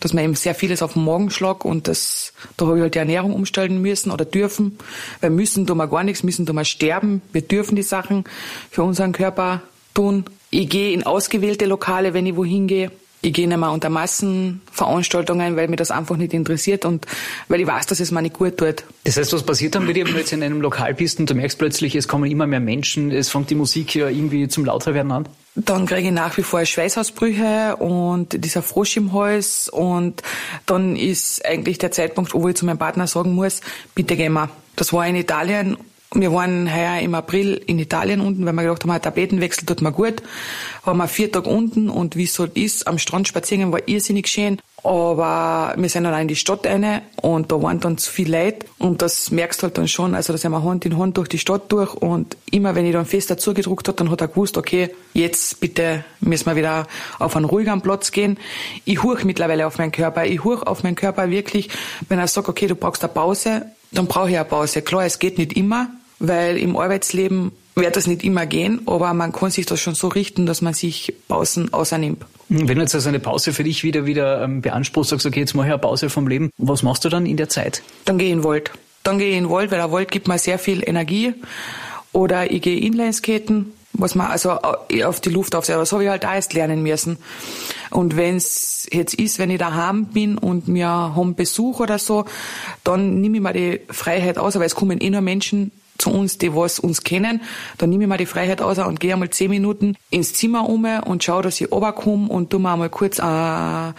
dass 0.00 0.12
man 0.12 0.24
eben 0.24 0.34
sehr 0.34 0.54
vieles 0.54 0.82
auf 0.82 0.92
den 0.92 1.04
Magen 1.04 1.30
schlag 1.30 1.64
und 1.64 1.88
das, 1.88 2.32
da 2.56 2.66
habe 2.66 2.76
ich 2.76 2.82
halt 2.82 2.94
die 2.94 2.98
Ernährung 2.98 3.32
umstellen 3.32 3.80
müssen 3.80 4.10
oder 4.10 4.24
dürfen, 4.24 4.78
weil 5.20 5.30
müssen 5.30 5.66
tun 5.66 5.78
wir 5.78 5.88
gar 5.88 6.04
nichts, 6.04 6.22
müssen 6.22 6.44
tun 6.44 6.56
wir 6.56 6.64
sterben, 6.64 7.22
wir 7.32 7.42
dürfen 7.42 7.76
die 7.76 7.82
Sachen 7.82 8.24
für 8.70 8.82
unseren 8.82 9.12
Körper 9.12 9.62
tun. 9.94 10.24
Ich 10.50 10.68
gehe 10.68 10.92
in 10.92 11.02
ausgewählte 11.02 11.66
Lokale, 11.66 12.14
wenn 12.14 12.26
ich 12.26 12.36
wohin 12.36 12.66
gehe 12.66 12.90
ich 13.20 13.32
gehe 13.32 13.48
nicht 13.48 13.58
mehr 13.58 13.70
unter 13.70 13.90
Massenveranstaltungen, 13.90 15.56
weil 15.56 15.68
mir 15.68 15.76
das 15.76 15.90
einfach 15.90 16.16
nicht 16.16 16.32
interessiert 16.34 16.84
und 16.84 17.06
weil 17.48 17.60
ich 17.60 17.66
weiß, 17.66 17.86
dass 17.86 18.00
es 18.00 18.10
mir 18.10 18.22
nicht 18.22 18.36
gut 18.36 18.56
tut. 18.56 18.84
Das 19.04 19.16
heißt, 19.16 19.32
was 19.32 19.42
passiert 19.42 19.74
dann 19.74 19.86
mit 19.86 19.96
dir, 19.96 20.06
wenn 20.06 20.12
du 20.12 20.18
jetzt 20.18 20.32
in 20.32 20.42
einem 20.42 20.60
Lokal 20.60 20.94
bist 20.94 21.18
und 21.18 21.28
du 21.28 21.34
merkst 21.34 21.58
plötzlich, 21.58 21.96
es 21.96 22.06
kommen 22.06 22.30
immer 22.30 22.46
mehr 22.46 22.60
Menschen, 22.60 23.10
es 23.10 23.30
fängt 23.30 23.50
die 23.50 23.56
Musik 23.56 23.94
ja 23.94 24.08
irgendwie 24.08 24.46
zum 24.48 24.64
lauter 24.64 24.94
werden 24.94 25.10
an? 25.10 25.28
Dann 25.56 25.86
kriege 25.86 26.08
ich 26.08 26.14
nach 26.14 26.36
wie 26.36 26.44
vor 26.44 26.64
Schweißausbrüche 26.64 27.76
und 27.76 28.44
dieser 28.44 28.62
Frosch 28.62 28.96
im 28.96 29.12
Hals 29.12 29.68
und 29.68 30.22
dann 30.66 30.94
ist 30.94 31.44
eigentlich 31.44 31.78
der 31.78 31.90
Zeitpunkt, 31.90 32.32
wo 32.32 32.46
ich 32.48 32.54
zu 32.54 32.64
meinem 32.64 32.78
Partner 32.78 33.08
sagen 33.08 33.34
muss, 33.34 33.60
bitte 33.96 34.14
gehen 34.16 34.34
wir. 34.34 34.50
Das 34.76 34.92
war 34.92 35.04
in 35.04 35.16
Italien 35.16 35.76
wir 36.14 36.32
waren 36.32 36.74
heuer 36.74 37.00
im 37.00 37.14
April 37.14 37.60
in 37.66 37.78
Italien 37.78 38.20
unten, 38.20 38.46
weil 38.46 38.54
wir 38.54 38.62
gedacht 38.62 38.82
haben, 38.82 38.90
ein 38.90 39.02
Tapetenwechsel 39.02 39.66
tut 39.66 39.82
mir 39.82 39.92
gut. 39.92 40.22
Waren 40.84 40.96
wir 40.96 41.08
vier 41.08 41.30
Tage 41.30 41.50
unten 41.50 41.90
und 41.90 42.16
wie 42.16 42.24
es 42.24 42.32
so 42.32 42.44
ist, 42.44 42.86
am 42.86 42.98
Strand 42.98 43.28
spazieren 43.28 43.72
war 43.72 43.86
irrsinnig 43.86 44.28
schön. 44.28 44.58
Aber 44.84 45.74
wir 45.76 45.88
sind 45.88 46.04
dann 46.04 46.14
auch 46.14 46.20
in 46.20 46.28
die 46.28 46.36
Stadt 46.36 46.64
rein 46.66 47.02
und 47.20 47.52
da 47.52 47.60
waren 47.60 47.80
dann 47.80 47.98
zu 47.98 48.10
viele 48.10 48.44
Leute 48.44 48.66
und 48.78 49.02
das 49.02 49.30
merkst 49.30 49.60
du 49.60 49.64
halt 49.64 49.76
dann 49.76 49.88
schon. 49.88 50.14
Also 50.14 50.32
da 50.32 50.38
sind 50.38 50.52
wir 50.52 50.62
Hand 50.62 50.86
in 50.86 50.96
Hand 50.96 51.18
durch 51.18 51.28
die 51.28 51.38
Stadt 51.38 51.70
durch 51.70 51.94
und 51.94 52.36
immer 52.50 52.74
wenn 52.74 52.86
ich 52.86 52.92
dann 52.92 53.04
fest 53.04 53.30
dazu 53.30 53.52
gedruckt 53.52 53.88
hat, 53.88 54.00
dann 54.00 54.10
hat 54.10 54.20
er 54.20 54.28
gewusst, 54.28 54.56
okay, 54.56 54.90
jetzt 55.12 55.60
bitte 55.60 56.04
müssen 56.20 56.46
wir 56.46 56.56
wieder 56.56 56.86
auf 57.18 57.36
einen 57.36 57.44
ruhigeren 57.44 57.82
Platz 57.82 58.12
gehen. 58.12 58.38
Ich 58.84 59.02
huch 59.02 59.24
mittlerweile 59.24 59.66
auf 59.66 59.78
meinen 59.78 59.92
Körper. 59.92 60.24
Ich 60.24 60.42
huch 60.44 60.62
auf 60.62 60.84
meinen 60.84 60.96
Körper 60.96 61.28
wirklich, 61.28 61.68
wenn 62.08 62.18
er 62.18 62.28
sagt, 62.28 62.48
okay, 62.48 62.66
du 62.68 62.76
brauchst 62.76 63.02
eine 63.02 63.12
Pause, 63.12 63.66
dann 63.92 64.06
brauche 64.06 64.30
ich 64.30 64.36
eine 64.36 64.44
Pause. 64.44 64.82
Klar, 64.82 65.04
es 65.04 65.18
geht 65.18 65.38
nicht 65.38 65.54
immer, 65.54 65.88
weil 66.18 66.56
im 66.58 66.76
Arbeitsleben 66.76 67.52
wird 67.74 67.96
das 67.96 68.06
nicht 68.06 68.24
immer 68.24 68.46
gehen, 68.46 68.80
aber 68.86 69.14
man 69.14 69.32
kann 69.32 69.50
sich 69.50 69.66
das 69.66 69.80
schon 69.80 69.94
so 69.94 70.08
richten, 70.08 70.46
dass 70.46 70.60
man 70.62 70.74
sich 70.74 71.14
Pausen 71.28 71.72
außernimmt. 71.72 72.24
Wenn 72.48 72.66
du 72.66 72.80
jetzt 72.80 72.94
also 72.94 73.08
eine 73.08 73.20
Pause 73.20 73.52
für 73.52 73.62
dich 73.62 73.84
wieder, 73.84 74.06
wieder 74.06 74.42
ähm, 74.42 74.62
beanspruchst, 74.62 75.10
sagst, 75.10 75.26
okay, 75.26 75.40
jetzt 75.40 75.54
mache 75.54 75.66
ich 75.66 75.72
eine 75.72 75.80
Pause 75.80 76.10
vom 76.10 76.26
Leben, 76.26 76.50
was 76.56 76.82
machst 76.82 77.04
du 77.04 77.08
dann 77.08 77.26
in 77.26 77.36
der 77.36 77.48
Zeit? 77.48 77.82
Dann 78.04 78.18
gehe 78.18 78.28
ich 78.28 78.32
in 78.32 78.38
den 78.38 78.44
Wald. 78.44 78.72
Dann 79.04 79.18
gehe 79.18 79.30
ich 79.30 79.36
in 79.36 79.50
Wald, 79.50 79.70
weil 79.70 79.78
der 79.78 79.92
Wald 79.92 80.10
gibt 80.10 80.28
mir 80.28 80.38
sehr 80.38 80.58
viel 80.58 80.82
Energie. 80.86 81.34
Oder 82.12 82.50
ich 82.50 82.62
gehe 82.62 82.80
Inlineskaten, 82.80 83.72
was 83.98 84.14
man 84.14 84.28
also 84.28 84.52
auf 84.52 85.20
die 85.20 85.30
Luft 85.30 85.54
aufsetzt. 85.54 85.74
Aber 85.74 85.82
das 85.82 85.92
habe 85.92 86.04
ich 86.04 86.10
halt 86.10 86.24
auch 86.24 86.32
erst 86.32 86.54
lernen 86.54 86.82
müssen. 86.82 87.18
Und 87.90 88.16
wenn 88.16 88.36
es 88.36 88.86
jetzt 88.90 89.14
ist, 89.14 89.38
wenn 89.38 89.50
ich 89.50 89.58
daheim 89.58 90.06
bin 90.06 90.38
und 90.38 90.72
wir 90.72 90.88
haben 90.88 91.34
Besuch 91.34 91.80
oder 91.80 91.98
so, 91.98 92.24
dann 92.84 93.20
nehme 93.20 93.36
ich 93.36 93.42
mir 93.42 93.52
die 93.52 93.80
Freiheit 93.90 94.38
aus, 94.38 94.56
aber 94.56 94.64
es 94.64 94.74
kommen 94.74 95.00
eh 95.00 95.10
nur 95.10 95.20
Menschen 95.20 95.72
zu 95.98 96.10
uns, 96.10 96.38
die 96.38 96.54
was 96.54 96.78
uns 96.78 97.02
kennen. 97.02 97.42
Dann 97.76 97.90
nehme 97.90 98.04
ich 98.04 98.08
mir 98.08 98.16
die 98.16 98.26
Freiheit 98.26 98.62
aus 98.62 98.78
und 98.78 99.00
gehe 99.00 99.12
einmal 99.12 99.30
zehn 99.30 99.50
Minuten 99.50 99.96
ins 100.10 100.32
Zimmer 100.32 100.68
um 100.68 100.84
und 100.84 101.24
schaue, 101.24 101.42
dass 101.42 101.60
ich 101.60 101.70
runterkomme 101.70 102.28
und 102.28 102.50
tu 102.50 102.58
mir 102.58 102.72
einmal 102.72 102.88
kurz 102.88 103.18
eine 103.18 103.94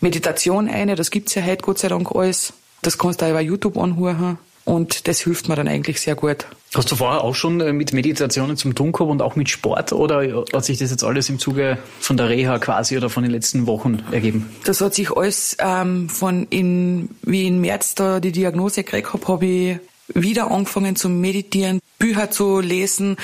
Meditation 0.00 0.68
ein. 0.68 0.94
Das 0.96 1.10
gibt's 1.10 1.34
ja 1.34 1.42
heute 1.42 1.62
Gott 1.62 1.78
sei 1.78 1.88
Dank 1.88 2.14
alles. 2.14 2.52
Das 2.82 2.98
kannst 2.98 3.20
du 3.20 3.26
auch 3.26 3.30
über 3.30 3.40
YouTube 3.40 3.78
anhören. 3.78 4.38
Und 4.70 5.08
das 5.08 5.18
hilft 5.18 5.48
mir 5.48 5.56
dann 5.56 5.66
eigentlich 5.66 6.00
sehr 6.00 6.14
gut. 6.14 6.46
Hast 6.76 6.92
du 6.92 6.94
vorher 6.94 7.24
auch 7.24 7.34
schon 7.34 7.60
äh, 7.60 7.72
mit 7.72 7.92
Meditationen 7.92 8.56
zum 8.56 8.76
Tun 8.76 8.92
gehabt 8.92 9.10
und 9.10 9.20
auch 9.20 9.34
mit 9.34 9.50
Sport 9.50 9.92
oder 9.92 10.44
hat 10.52 10.64
sich 10.64 10.78
das 10.78 10.92
jetzt 10.92 11.02
alles 11.02 11.28
im 11.28 11.40
Zuge 11.40 11.76
von 11.98 12.16
der 12.16 12.28
Reha 12.28 12.60
quasi 12.60 12.96
oder 12.96 13.10
von 13.10 13.24
den 13.24 13.32
letzten 13.32 13.66
Wochen 13.66 14.04
ergeben? 14.12 14.48
Das 14.62 14.80
hat 14.80 14.94
sich 14.94 15.10
alles 15.10 15.56
ähm, 15.58 16.08
von 16.08 16.46
in, 16.50 17.08
wie 17.22 17.48
im 17.48 17.60
März 17.60 17.96
da 17.96 18.20
die 18.20 18.30
Diagnose 18.30 18.84
gekriegt 18.84 19.12
habe, 19.12 19.26
habe 19.26 19.46
ich 19.46 19.78
wieder 20.14 20.50
angefangen 20.50 20.96
zu 20.96 21.08
meditieren, 21.08 21.80
Bücher 21.98 22.30
zu 22.30 22.60
lesen. 22.60 23.16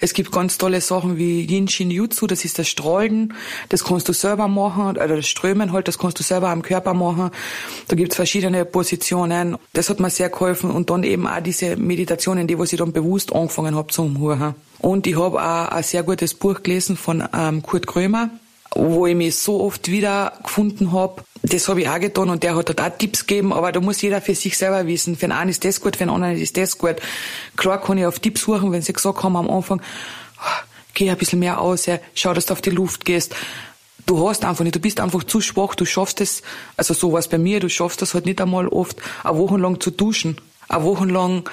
Es 0.00 0.12
gibt 0.12 0.32
ganz 0.32 0.58
tolle 0.58 0.80
Sachen 0.80 1.16
wie 1.16 1.42
Yin 1.44 1.68
Shin 1.68 1.90
Jutsu, 1.90 2.26
das 2.26 2.44
ist 2.44 2.58
das 2.58 2.68
Strahlen, 2.68 3.34
das 3.68 3.84
kannst 3.84 4.08
du 4.08 4.12
selber 4.12 4.48
machen, 4.48 4.90
oder 4.90 5.08
das 5.08 5.26
Strömen 5.26 5.72
halt, 5.72 5.88
das 5.88 5.98
kannst 5.98 6.18
du 6.18 6.22
selber 6.22 6.50
am 6.50 6.62
Körper 6.62 6.94
machen. 6.94 7.30
Da 7.88 7.96
gibt's 7.96 8.16
verschiedene 8.16 8.64
Positionen. 8.64 9.56
Das 9.72 9.88
hat 9.90 10.00
mir 10.00 10.10
sehr 10.10 10.30
geholfen 10.30 10.70
und 10.70 10.90
dann 10.90 11.04
eben 11.04 11.26
auch 11.26 11.40
diese 11.40 11.76
Meditationen, 11.76 12.46
die 12.46 12.58
was 12.58 12.72
ich 12.72 12.78
dann 12.78 12.92
bewusst 12.92 13.32
angefangen 13.32 13.74
habe 13.74 13.88
zu 13.88 14.02
umhören. 14.02 14.54
Und 14.78 15.06
ich 15.06 15.16
habe 15.16 15.40
auch 15.40 15.68
ein 15.68 15.82
sehr 15.82 16.02
gutes 16.02 16.34
Buch 16.34 16.62
gelesen 16.62 16.96
von 16.96 17.24
ähm, 17.32 17.62
Kurt 17.62 17.86
Krömer, 17.86 18.30
wo 18.74 19.06
ich 19.06 19.14
mich 19.14 19.36
so 19.36 19.62
oft 19.62 19.90
wieder 19.90 20.34
gefunden 20.42 20.92
habe. 20.92 21.22
Das 21.46 21.68
habe 21.68 21.82
ich 21.82 21.88
auch 21.88 22.00
getan 22.00 22.30
und 22.30 22.42
der 22.42 22.56
hat 22.56 22.70
dort 22.70 22.80
auch 22.80 22.96
Tipps 22.96 23.26
gegeben, 23.26 23.52
aber 23.52 23.70
da 23.70 23.80
muss 23.80 24.00
jeder 24.00 24.22
für 24.22 24.34
sich 24.34 24.56
selber 24.56 24.86
wissen. 24.86 25.14
Für 25.14 25.26
den 25.26 25.32
einen 25.32 25.50
ist 25.50 25.62
das 25.64 25.80
gut, 25.80 25.96
für 25.96 26.04
den 26.04 26.10
anderen 26.10 26.38
ist 26.38 26.56
das 26.56 26.78
gut. 26.78 26.96
Klar 27.56 27.82
kann 27.82 27.98
ich 27.98 28.06
auf 28.06 28.18
Tipps 28.18 28.42
suchen, 28.42 28.72
wenn 28.72 28.80
sie 28.80 28.94
gesagt 28.94 29.22
haben 29.22 29.36
am 29.36 29.50
Anfang, 29.50 29.82
oh, 30.40 30.62
geh 30.94 31.10
ein 31.10 31.18
bisschen 31.18 31.40
mehr 31.40 31.60
aus, 31.60 31.86
schau, 32.14 32.32
dass 32.32 32.46
du 32.46 32.54
auf 32.54 32.62
die 32.62 32.70
Luft 32.70 33.04
gehst. 33.04 33.36
Du 34.06 34.26
hast 34.26 34.44
einfach 34.44 34.64
nicht, 34.64 34.74
du 34.74 34.80
bist 34.80 35.00
einfach 35.00 35.22
zu 35.24 35.42
schwach, 35.42 35.74
du 35.74 35.84
schaffst 35.84 36.22
es, 36.22 36.42
also 36.78 36.94
so 36.94 37.12
was 37.12 37.28
bei 37.28 37.38
mir, 37.38 37.60
du 37.60 37.68
schaffst 37.68 38.00
das 38.00 38.14
halt 38.14 38.24
nicht 38.24 38.40
einmal 38.40 38.68
oft, 38.68 38.96
eine 39.22 39.36
Woche 39.36 39.58
lang 39.58 39.80
zu 39.80 39.90
duschen 39.90 40.38
eine 40.66 40.84
Woche 40.84 41.04
lang 41.04 41.48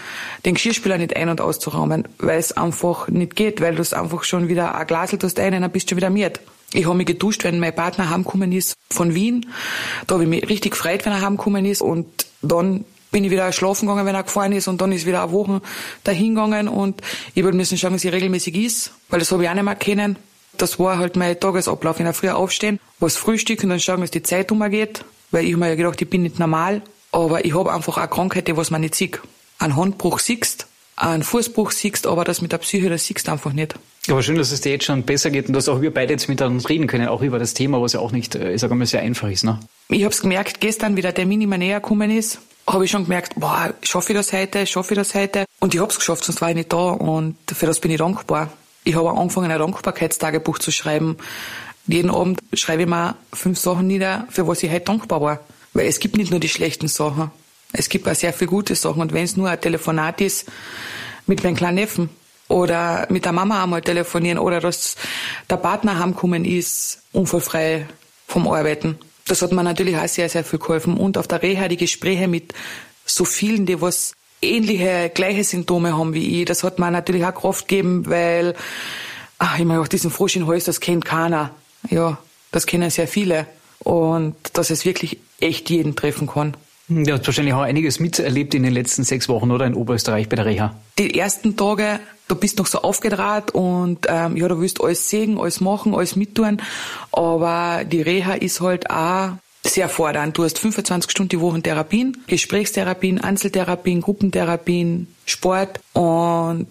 den 0.45 0.53
Geschirrspüler 0.53 0.97
nicht 0.97 1.15
ein- 1.15 1.27
und 1.27 1.41
auszuraumen, 1.41 2.07
weil 2.17 2.39
es 2.39 2.53
einfach 2.53 3.07
nicht 3.09 3.35
geht, 3.35 3.61
weil 3.61 3.75
du 3.75 3.81
es 3.81 3.93
einfach 3.93 4.23
schon 4.23 4.47
wieder 4.47 4.73
ein 4.73 4.87
Glasel 4.87 5.19
tust 5.19 5.39
ein 5.39 5.53
und 5.53 5.61
dann 5.61 5.71
bist 5.71 5.87
du 5.87 5.89
schon 5.89 5.97
wieder 5.97 6.09
miert. 6.09 6.39
Ich 6.73 6.85
habe 6.85 6.95
mich 6.95 7.07
geduscht, 7.07 7.43
wenn 7.43 7.59
mein 7.59 7.75
Partner 7.75 8.09
heimgekommen 8.09 8.51
ist 8.51 8.75
von 8.89 9.13
Wien. 9.13 9.45
Da 10.07 10.15
habe 10.15 10.23
ich 10.23 10.29
mich 10.29 10.49
richtig 10.49 10.71
gefreut, 10.71 11.05
wenn 11.05 11.11
er 11.11 11.21
heimgekommen 11.21 11.65
ist. 11.65 11.81
Und 11.81 12.07
dann 12.41 12.85
bin 13.11 13.25
ich 13.25 13.31
wieder 13.31 13.51
schlafen 13.51 13.87
gegangen, 13.87 14.05
wenn 14.05 14.15
er 14.15 14.23
gefahren 14.23 14.53
ist. 14.53 14.67
Und 14.69 14.79
dann 14.79 14.91
ist 14.93 15.05
wieder 15.05 15.23
eine 15.23 15.31
Woche 15.33 15.61
dahin 16.03 16.35
gegangen. 16.35 16.69
Und 16.69 17.01
ich 17.35 17.43
würde 17.43 17.57
müssen 17.57 17.77
schauen, 17.77 17.93
wie 17.93 17.99
sie 17.99 18.09
regelmäßig 18.09 18.55
ist, 18.55 18.91
weil 19.09 19.19
das 19.19 19.31
habe 19.31 19.43
ich 19.43 19.49
auch 19.49 19.53
nicht 19.53 19.63
mehr 19.63 19.75
kennen. 19.75 20.15
Das 20.57 20.79
war 20.79 20.97
halt 20.97 21.17
mein 21.17 21.37
Tagesablauf. 21.37 21.99
In 21.99 22.05
der 22.05 22.13
Früh 22.13 22.29
aufstehen, 22.29 22.79
was 22.99 23.17
frühstücken, 23.17 23.69
dann 23.69 23.79
schauen, 23.79 24.01
dass 24.01 24.11
die 24.11 24.23
Zeit 24.23 24.51
umgeht. 24.51 25.03
Weil 25.31 25.45
ich 25.45 25.55
mir 25.57 25.69
ja 25.69 25.75
gedacht, 25.75 26.01
ich 26.01 26.09
bin 26.09 26.23
nicht 26.23 26.39
normal. 26.39 26.81
Aber 27.11 27.43
ich 27.43 27.53
habe 27.53 27.73
einfach 27.73 27.97
auch 27.97 28.09
Krankheiten, 28.09 28.55
was 28.55 28.71
man 28.71 28.81
nicht 28.81 28.95
sieht. 28.95 29.19
Ein 29.59 29.75
Handbruch 29.75 30.19
siehst, 30.19 30.67
einen 31.01 31.23
Fußbruch 31.23 31.71
siehst, 31.71 32.07
aber 32.07 32.23
das 32.23 32.41
mit 32.41 32.51
der 32.51 32.59
Psyche, 32.59 32.89
das 32.89 33.05
siehst 33.05 33.27
du 33.27 33.31
einfach 33.31 33.53
nicht. 33.53 33.75
Aber 34.09 34.23
schön, 34.23 34.37
dass 34.37 34.51
es 34.51 34.61
dir 34.61 34.71
jetzt 34.71 34.85
schon 34.85 35.03
besser 35.03 35.29
geht 35.29 35.47
und 35.47 35.53
dass 35.53 35.69
auch 35.69 35.81
wir 35.81 35.93
beide 35.93 36.13
jetzt 36.13 36.27
miteinander 36.27 36.67
reden 36.67 36.87
können, 36.87 37.07
auch 37.07 37.21
über 37.21 37.39
das 37.39 37.53
Thema, 37.53 37.81
was 37.81 37.93
ja 37.93 37.99
auch 37.99 38.11
nicht, 38.11 38.35
äh, 38.35 38.53
ich 38.53 38.61
sage 38.61 38.73
mal, 38.75 38.85
sehr 38.85 39.01
einfach 39.01 39.29
ist. 39.29 39.43
Ne? 39.43 39.59
Ich 39.89 40.03
habe 40.03 40.13
es 40.13 40.21
gemerkt, 40.21 40.59
gestern, 40.59 40.95
wie 40.95 41.01
der 41.01 41.13
Termin 41.13 41.41
immer 41.41 41.57
näher 41.57 41.79
gekommen 41.79 42.09
ist, 42.11 42.39
habe 42.67 42.85
ich 42.85 42.91
schon 42.91 43.03
gemerkt, 43.03 43.33
boah, 43.35 43.73
schaffe 43.81 44.13
ich 44.13 44.17
das 44.17 44.33
heute, 44.33 44.65
schaffe 44.65 44.93
ich 44.93 44.97
das 44.97 45.13
heute? 45.15 45.45
Und 45.59 45.73
ich 45.73 45.79
habe 45.79 45.91
es 45.91 45.97
geschafft, 45.97 46.23
sonst 46.23 46.41
war 46.41 46.49
ich 46.49 46.55
nicht 46.55 46.71
da 46.71 46.91
und 46.91 47.35
für 47.51 47.65
das 47.65 47.79
bin 47.79 47.91
ich 47.91 47.97
dankbar. 47.97 48.51
Ich 48.83 48.95
habe 48.95 49.11
angefangen, 49.11 49.51
ein 49.51 49.59
Dankbarkeitstagebuch 49.59 50.59
zu 50.59 50.71
schreiben. 50.71 51.17
Jeden 51.87 52.09
Abend 52.09 52.39
schreibe 52.53 52.83
ich 52.83 52.87
mir 52.87 53.15
fünf 53.33 53.59
Sachen 53.59 53.87
nieder, 53.87 54.27
für 54.29 54.47
was 54.47 54.63
ich 54.63 54.71
heute 54.71 54.85
dankbar 54.85 55.21
war. 55.21 55.39
Weil 55.73 55.87
es 55.87 55.99
gibt 55.99 56.17
nicht 56.17 56.31
nur 56.31 56.39
die 56.39 56.49
schlechten 56.49 56.87
Sachen. 56.87 57.31
Es 57.73 57.89
gibt 57.89 58.07
auch 58.07 58.15
sehr 58.15 58.33
viele 58.33 58.49
gute 58.49 58.75
Sachen. 58.75 59.01
Und 59.01 59.13
wenn 59.13 59.23
es 59.23 59.37
nur 59.37 59.49
ein 59.49 59.59
Telefonat 59.59 60.21
ist 60.21 60.47
mit 61.27 61.43
meinem 61.43 61.55
kleinen 61.55 61.75
Neffen, 61.75 62.09
oder 62.51 63.07
mit 63.09 63.25
der 63.25 63.31
Mama 63.31 63.63
einmal 63.63 63.81
telefonieren 63.81 64.37
oder 64.37 64.59
dass 64.59 64.97
der 65.49 65.57
Partner 65.57 65.97
heimgekommen 65.97 66.45
ist, 66.45 67.01
unfallfrei 67.13 67.87
vom 68.27 68.47
Arbeiten. 68.47 68.99
Das 69.25 69.41
hat 69.41 69.53
mir 69.53 69.63
natürlich 69.63 69.97
auch 69.97 70.07
sehr, 70.07 70.29
sehr 70.29 70.43
viel 70.43 70.59
geholfen. 70.59 70.97
Und 70.97 71.17
auf 71.17 71.27
der 71.27 71.41
Reha 71.41 71.67
die 71.67 71.77
Gespräche 71.77 72.27
mit 72.27 72.53
so 73.05 73.23
vielen, 73.23 73.65
die 73.65 73.81
was 73.81 74.13
ähnliche, 74.41 75.09
gleiche 75.13 75.43
Symptome 75.43 75.97
haben 75.97 76.13
wie 76.13 76.41
ich, 76.41 76.45
das 76.45 76.63
hat 76.63 76.79
mir 76.79 76.91
natürlich 76.91 77.25
auch 77.25 77.33
Kraft 77.33 77.67
gegeben, 77.67 78.09
weil, 78.09 78.55
ach, 79.37 79.57
ich 79.57 79.65
meine, 79.65 79.81
auch 79.81 79.87
diesen 79.87 80.11
Frosch 80.11 80.35
in 80.35 80.47
Hals, 80.47 80.65
das 80.65 80.79
kennt 80.79 81.05
keiner. 81.05 81.51
Ja, 81.89 82.17
das 82.51 82.65
kennen 82.65 82.89
sehr 82.89 83.07
viele. 83.07 83.47
Und 83.79 84.35
dass 84.53 84.69
es 84.69 84.85
wirklich 84.85 85.19
echt 85.39 85.69
jeden 85.69 85.95
treffen 85.95 86.27
kann. 86.27 86.55
Du 86.93 87.11
hast 87.11 87.25
wahrscheinlich 87.25 87.53
auch 87.53 87.61
einiges 87.61 87.99
miterlebt 87.99 88.53
in 88.53 88.63
den 88.63 88.73
letzten 88.73 89.03
sechs 89.03 89.29
Wochen, 89.29 89.51
oder? 89.51 89.65
In 89.65 89.75
Oberösterreich 89.75 90.27
bei 90.27 90.35
der 90.35 90.45
Reha. 90.45 90.75
Die 90.97 91.17
ersten 91.17 91.55
Tage 91.55 91.99
du 92.31 92.35
bist 92.35 92.57
noch 92.57 92.65
so 92.65 92.81
aufgedraht 92.81 93.51
und 93.51 94.07
ähm, 94.07 94.37
ja, 94.37 94.47
du 94.47 94.59
willst 94.61 94.81
alles 94.81 95.09
sehen, 95.09 95.37
alles 95.37 95.59
machen, 95.59 95.93
alles 95.93 96.15
mittun. 96.15 96.61
Aber 97.11 97.83
die 97.83 98.01
Reha 98.01 98.33
ist 98.33 98.61
halt 98.61 98.89
auch 98.89 99.31
sehr 99.65 99.89
fordernd. 99.89 100.37
Du 100.37 100.43
hast 100.43 100.57
25 100.57 101.11
Stunden 101.11 101.29
die 101.29 101.41
Woche 101.41 101.61
Therapien, 101.61 102.23
Gesprächstherapien, 102.27 103.19
Einzeltherapien, 103.19 104.01
Gruppentherapien, 104.01 105.07
Sport 105.25 105.81
und 105.93 106.67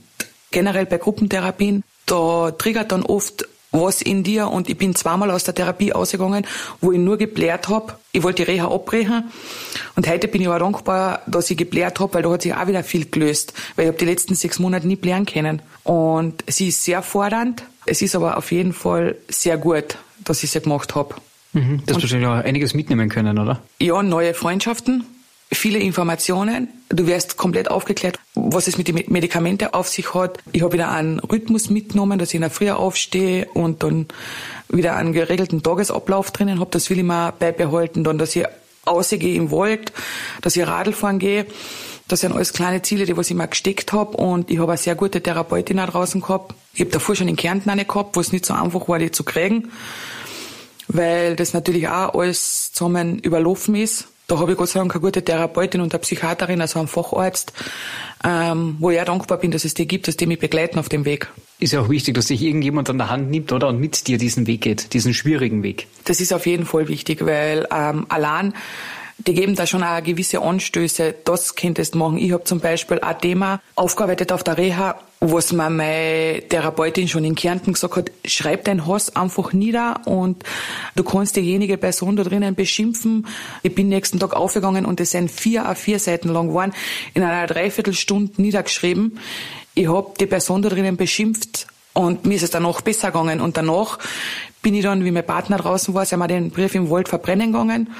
generell 0.50 0.86
bei 0.86 0.98
Gruppentherapien, 0.98 1.84
da 2.06 2.50
triggert 2.50 2.90
dann 2.90 3.02
oft 3.02 3.46
was 3.72 4.02
in 4.02 4.22
dir 4.22 4.48
und 4.48 4.68
ich 4.68 4.76
bin 4.76 4.94
zweimal 4.94 5.30
aus 5.30 5.44
der 5.44 5.54
Therapie 5.54 5.92
ausgegangen, 5.92 6.46
wo 6.80 6.92
ich 6.92 6.98
nur 6.98 7.16
geblärt 7.16 7.68
hab. 7.68 7.98
Ich 8.12 8.22
wollte 8.22 8.44
die 8.44 8.50
Reha 8.50 8.68
abbrechen 8.68 9.24
und 9.96 10.08
heute 10.08 10.28
bin 10.28 10.42
ich 10.42 10.48
auch 10.48 10.58
dankbar, 10.58 11.22
dass 11.26 11.50
ich 11.50 11.56
geblärt 11.56 12.00
hab, 12.00 12.14
weil 12.14 12.22
da 12.22 12.30
hat 12.30 12.42
sich 12.42 12.54
auch 12.54 12.66
wieder 12.66 12.82
viel 12.82 13.06
gelöst, 13.06 13.52
weil 13.76 13.84
ich 13.84 13.88
habe 13.88 13.98
die 13.98 14.06
letzten 14.06 14.34
sechs 14.34 14.58
Monate 14.58 14.86
nie 14.86 14.96
blären 14.96 15.26
können. 15.26 15.62
Und 15.84 16.44
sie 16.48 16.68
ist 16.68 16.84
sehr 16.84 17.02
fordernd, 17.02 17.62
es 17.86 18.02
ist 18.02 18.14
aber 18.14 18.36
auf 18.36 18.52
jeden 18.52 18.72
Fall 18.72 19.16
sehr 19.28 19.56
gut, 19.56 19.98
dass 20.24 20.42
ich 20.42 20.50
sie 20.50 20.60
gemacht 20.60 20.94
hab. 20.94 21.20
Mhm, 21.52 21.82
das 21.86 22.00
wahrscheinlich 22.00 22.28
auch 22.28 22.34
einiges 22.34 22.74
mitnehmen 22.74 23.08
können, 23.08 23.38
oder? 23.38 23.60
Ja, 23.80 24.02
neue 24.02 24.34
Freundschaften, 24.34 25.04
viele 25.52 25.78
Informationen. 25.78 26.69
Du 26.88 27.07
wirst 27.07 27.37
komplett 27.37 27.71
aufgeklärt, 27.71 28.19
was 28.35 28.66
es 28.66 28.78
mit 28.78 28.88
den 28.88 29.04
Medikamenten 29.09 29.73
auf 29.73 29.88
sich 29.88 30.14
hat. 30.14 30.38
Ich 30.52 30.62
habe 30.62 30.75
wieder 30.75 30.90
einen 30.90 31.19
Rhythmus 31.19 31.71
mitgenommen, 31.71 32.19
dass 32.19 32.30
ich 32.30 32.37
in 32.37 32.42
der 32.42 32.50
Früh 32.50 32.71
aufstehe 32.71 33.49
und 33.52 33.83
dann 33.83 34.07
wieder 34.69 34.97
einen 34.97 35.12
geregelten 35.12 35.62
Tagesablauf 35.62 36.30
drinnen 36.30 36.61
habe. 36.61 36.71
Das 36.71 36.90
will 36.90 36.99
ich 36.99 37.04
mir 37.04 37.33
beibehalten. 37.38 38.04
Dann, 38.04 38.19
dass 38.19 38.37
ich 38.37 38.47
ausgehe 38.85 39.35
im 39.35 39.50
Wald, 39.50 39.92
dass 40.40 40.57
ich 40.57 40.66
Radl 40.66 40.92
fahren 40.92 41.19
gehe. 41.19 41.47
Das 42.09 42.21
sind 42.21 42.33
alles 42.33 42.52
kleine 42.52 42.83
Ziele, 42.83 43.04
die 43.04 43.16
was 43.16 43.30
ich 43.30 43.37
mir 43.37 43.47
gesteckt 43.47 43.92
habe. 43.92 44.16
Und 44.16 44.50
ich 44.50 44.59
habe 44.59 44.73
eine 44.73 44.78
sehr 44.78 44.95
gute 44.95 45.23
Therapeutin 45.23 45.76
da 45.76 45.87
draußen 45.87 46.21
gehabt. 46.21 46.54
Ich 46.75 46.80
habe 46.80 46.90
davor 46.90 47.14
schon 47.14 47.28
in 47.28 47.37
Kärnten 47.37 47.71
eine 47.71 47.85
gehabt, 47.85 48.16
wo 48.16 48.21
es 48.21 48.33
nicht 48.33 48.45
so 48.47 48.54
einfach 48.54 48.88
war, 48.88 48.99
die 48.99 49.11
zu 49.11 49.23
kriegen. 49.23 49.71
Weil 50.88 51.37
das 51.37 51.52
natürlich 51.52 51.88
auch 51.88 52.14
alles 52.14 52.73
zusammen 52.73 53.21
überlaufen 53.21 53.76
ist. 53.76 54.09
Da 54.30 54.38
habe 54.38 54.52
ich 54.52 54.58
Gott 54.58 54.68
sei 54.68 54.78
Dank 54.78 54.94
eine 54.94 55.00
gute 55.00 55.25
Therapeutin 55.25 55.80
und 55.80 55.92
eine 55.92 55.99
Psychiaterin, 55.99 56.60
also 56.60 56.78
einen 56.78 56.87
Facharzt, 56.87 57.52
ähm, 58.22 58.76
wo 58.78 58.90
ich 58.90 59.00
auch 59.00 59.04
dankbar 59.04 59.38
bin, 59.38 59.50
dass 59.50 59.64
es 59.64 59.75
die 59.75 59.88
gibt, 59.88 60.06
dass 60.06 60.16
die 60.16 60.26
mich 60.26 60.38
begleiten 60.38 60.78
auf 60.78 60.88
dem 60.88 61.04
Weg. 61.04 61.26
Ist 61.58 61.72
ja 61.72 61.80
auch 61.80 61.88
wichtig, 61.88 62.14
dass 62.14 62.28
sich 62.28 62.40
irgendjemand 62.40 62.88
an 62.90 62.99
der 62.99 63.10
Hand 63.10 63.28
nimmt, 63.28 63.50
oder? 63.50 63.66
Und 63.66 63.80
mit 63.80 64.06
dir 64.06 64.18
diesen 64.18 64.46
Weg 64.46 64.60
geht, 64.60 64.92
diesen 64.92 65.14
schwierigen 65.14 65.64
Weg. 65.64 65.88
Das 66.04 66.20
ist 66.20 66.32
auf 66.32 66.46
jeden 66.46 66.64
Fall 66.64 66.87
wichtig, 66.87 67.26
weil 67.26 67.66
ähm, 67.72 68.06
allein 68.08 68.54
die 69.26 69.34
geben 69.34 69.54
da 69.54 69.66
schon 69.66 69.82
auch 69.82 70.02
gewisse 70.02 70.40
Anstöße, 70.40 71.14
das 71.24 71.54
könntest 71.54 71.94
du 71.94 71.98
machen. 71.98 72.18
Ich 72.18 72.32
habe 72.32 72.44
zum 72.44 72.60
Beispiel 72.60 72.98
ein 73.00 73.18
Thema 73.20 73.60
aufgearbeitet 73.74 74.32
auf 74.32 74.42
der 74.42 74.56
Reha, 74.56 74.98
was 75.20 75.52
mir 75.52 75.68
meine 75.68 76.42
Therapeutin 76.48 77.06
schon 77.06 77.24
in 77.24 77.34
Kärnten 77.34 77.74
gesagt 77.74 77.96
hat, 77.96 78.10
schreib 78.24 78.64
dein 78.64 78.86
Hass 78.86 79.14
einfach 79.14 79.52
nieder 79.52 80.00
und 80.06 80.42
du 80.96 81.04
kannst 81.04 81.36
diejenige 81.36 81.76
Person 81.76 82.16
da 82.16 82.24
drinnen 82.24 82.54
beschimpfen. 82.54 83.26
Ich 83.62 83.74
bin 83.74 83.88
nächsten 83.88 84.18
Tag 84.18 84.34
aufgegangen 84.34 84.86
und 84.86 84.98
es 85.00 85.10
sind 85.10 85.30
vier 85.30 85.66
a 85.66 85.74
vier 85.74 85.98
Seiten 85.98 86.30
lang 86.30 86.48
geworden, 86.48 86.72
in 87.12 87.22
einer 87.22 87.46
Dreiviertelstunde 87.46 88.40
niedergeschrieben. 88.40 89.18
Ich 89.74 89.88
habe 89.88 90.14
die 90.18 90.26
Person 90.26 90.62
da 90.62 90.70
drinnen 90.70 90.96
beschimpft 90.96 91.66
und 91.92 92.25
mir 92.26 92.35
ist 92.35 92.42
es 92.42 92.50
danach 92.50 92.80
besser 92.80 93.09
gegangen. 93.09 93.40
Und 93.40 93.56
danach 93.56 93.99
bin 94.62 94.75
ich 94.75 94.82
dann, 94.82 95.04
wie 95.04 95.11
mein 95.11 95.26
Partner 95.26 95.59
draußen 95.59 95.92
war, 95.94 96.04
sind 96.06 96.18
wir 96.18 96.28
den 96.28 96.50
Brief 96.50 96.75
im 96.75 96.90
Wald 96.90 97.09
verbrennen 97.09 97.52
gegangen. 97.52 97.90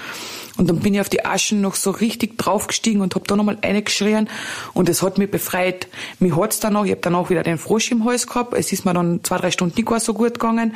Und 0.57 0.69
dann 0.69 0.81
bin 0.81 0.95
ich 0.95 1.01
auf 1.01 1.09
die 1.09 1.25
Aschen 1.25 1.61
noch 1.61 1.75
so 1.75 1.91
richtig 1.91 2.37
draufgestiegen 2.37 3.01
und 3.01 3.15
hab 3.15 3.27
da 3.27 3.37
nochmal 3.37 3.59
reingeschrien. 3.65 4.29
Und 4.75 4.89
es 4.89 5.03
hat 5.03 5.17
mich 5.17 5.31
befreit. 5.31 5.89
Mich 6.19 6.37
hat's 6.37 6.61
danach, 6.61 6.85
ich 6.85 6.93
hab 6.93 7.03
danach 7.03 7.31
wieder 7.31 7.43
den 7.43 7.59
Frosch 7.59 7.91
im 7.91 8.05
Hals 8.05 8.27
gehabt. 8.27 8.55
Es 8.55 8.73
ist 8.73 8.85
mir 8.85 8.93
dann 8.93 9.25
zwei, 9.25 9.39
drei 9.39 9.51
Stunden 9.51 9.75
nicht 9.75 10.01
so 10.01 10.15
gut 10.15 10.35
gegangen. 10.35 10.75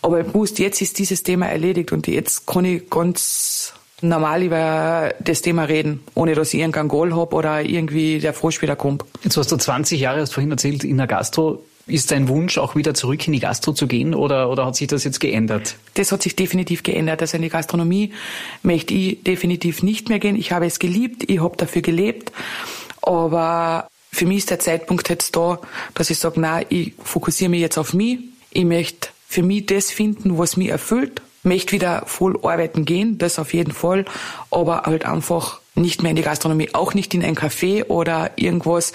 Aber 0.00 0.20
ich 0.20 0.34
wusste, 0.34 0.62
jetzt 0.62 0.80
ist 0.82 0.98
dieses 0.98 1.22
Thema 1.22 1.46
erledigt 1.46 1.92
und 1.92 2.06
jetzt 2.08 2.46
kann 2.46 2.64
ich 2.64 2.88
ganz 2.90 3.74
normal 4.00 4.42
über 4.42 5.14
das 5.20 5.42
Thema 5.42 5.64
reden, 5.64 6.02
ohne 6.14 6.34
dass 6.34 6.52
ich 6.52 6.60
irgendeinen 6.60 6.88
Goal 6.88 7.14
habe 7.14 7.36
oder 7.36 7.62
irgendwie 7.62 8.18
der 8.18 8.32
Frosch 8.32 8.62
wieder 8.62 8.74
kommt. 8.74 9.04
Jetzt 9.22 9.36
hast 9.36 9.52
du 9.52 9.56
20 9.56 10.00
Jahre, 10.00 10.20
hast 10.20 10.34
vorhin 10.34 10.50
erzählt, 10.50 10.82
in 10.82 10.96
der 10.96 11.06
Gastro. 11.06 11.62
Ist 11.86 12.12
dein 12.12 12.28
Wunsch, 12.28 12.58
auch 12.58 12.76
wieder 12.76 12.94
zurück 12.94 13.26
in 13.26 13.32
die 13.32 13.40
Gastro 13.40 13.72
zu 13.72 13.88
gehen 13.88 14.14
oder, 14.14 14.48
oder 14.50 14.66
hat 14.66 14.76
sich 14.76 14.86
das 14.86 15.02
jetzt 15.02 15.18
geändert? 15.18 15.76
Das 15.94 16.12
hat 16.12 16.22
sich 16.22 16.36
definitiv 16.36 16.84
geändert. 16.84 17.20
Also 17.22 17.36
in 17.36 17.42
die 17.42 17.48
Gastronomie 17.48 18.12
möchte 18.62 18.94
ich 18.94 19.22
definitiv 19.24 19.82
nicht 19.82 20.08
mehr 20.08 20.20
gehen. 20.20 20.36
Ich 20.36 20.52
habe 20.52 20.66
es 20.66 20.78
geliebt, 20.78 21.28
ich 21.28 21.40
habe 21.40 21.56
dafür 21.56 21.82
gelebt. 21.82 22.30
Aber 23.02 23.88
für 24.12 24.26
mich 24.26 24.38
ist 24.38 24.50
der 24.50 24.60
Zeitpunkt 24.60 25.08
jetzt 25.08 25.34
da, 25.34 25.58
dass 25.94 26.10
ich 26.10 26.18
sage, 26.18 26.40
nein, 26.40 26.66
ich 26.68 26.92
fokussiere 27.02 27.50
mich 27.50 27.60
jetzt 27.60 27.78
auf 27.78 27.94
mich. 27.94 28.20
Ich 28.50 28.64
möchte 28.64 29.08
für 29.26 29.42
mich 29.42 29.66
das 29.66 29.90
finden, 29.90 30.38
was 30.38 30.56
mich 30.56 30.68
erfüllt. 30.68 31.20
Möchte 31.42 31.72
wieder 31.72 32.04
voll 32.06 32.38
arbeiten 32.44 32.84
gehen, 32.84 33.18
das 33.18 33.40
auf 33.40 33.52
jeden 33.54 33.72
Fall. 33.72 34.04
Aber 34.52 34.82
halt 34.82 35.04
einfach 35.04 35.60
nicht 35.74 36.02
mehr 36.02 36.10
in 36.10 36.16
die 36.16 36.22
Gastronomie, 36.22 36.68
auch 36.74 36.94
nicht 36.94 37.12
in 37.14 37.24
ein 37.24 37.34
Café 37.34 37.86
oder 37.86 38.30
irgendwas. 38.36 38.92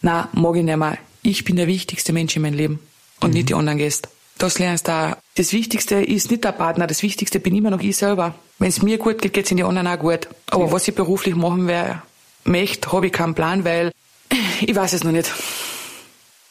Na, 0.00 0.30
mag 0.32 0.56
ich 0.56 0.62
nicht 0.62 0.76
mehr 0.76 0.96
ich 1.24 1.44
bin 1.44 1.56
der 1.56 1.66
wichtigste 1.66 2.12
Mensch 2.12 2.36
in 2.36 2.42
meinem 2.42 2.54
Leben 2.54 2.78
und 3.20 3.30
mhm. 3.30 3.34
nicht 3.34 3.48
die 3.48 3.54
anderen 3.54 3.78
Gäste. 3.78 4.08
Das 4.38 4.58
lernst 4.58 4.86
du 4.86 4.92
da. 4.92 5.18
Das 5.36 5.52
Wichtigste 5.52 5.96
ist 5.96 6.30
nicht 6.30 6.44
der 6.44 6.52
Partner, 6.52 6.86
das 6.86 7.02
Wichtigste 7.02 7.40
bin 7.40 7.56
immer 7.56 7.70
noch 7.70 7.80
ich 7.80 7.96
selber. 7.96 8.34
Wenn 8.58 8.68
es 8.68 8.82
mir 8.82 8.98
gut 8.98 9.20
geht, 9.20 9.32
geht 9.32 9.46
es 9.46 9.50
in 9.50 9.56
die 9.56 9.64
anderen 9.64 9.88
auch 9.88 9.98
gut. 9.98 10.28
Aber 10.50 10.66
ja. 10.66 10.72
was 10.72 10.86
ich 10.86 10.94
beruflich 10.94 11.34
machen 11.34 11.66
werde, 11.66 12.02
möchte, 12.44 12.92
habe 12.92 13.06
ich 13.06 13.12
keinen 13.12 13.34
Plan, 13.34 13.64
weil 13.64 13.92
ich 14.60 14.74
weiß 14.74 14.92
es 14.92 15.02
noch 15.02 15.12
nicht. 15.12 15.32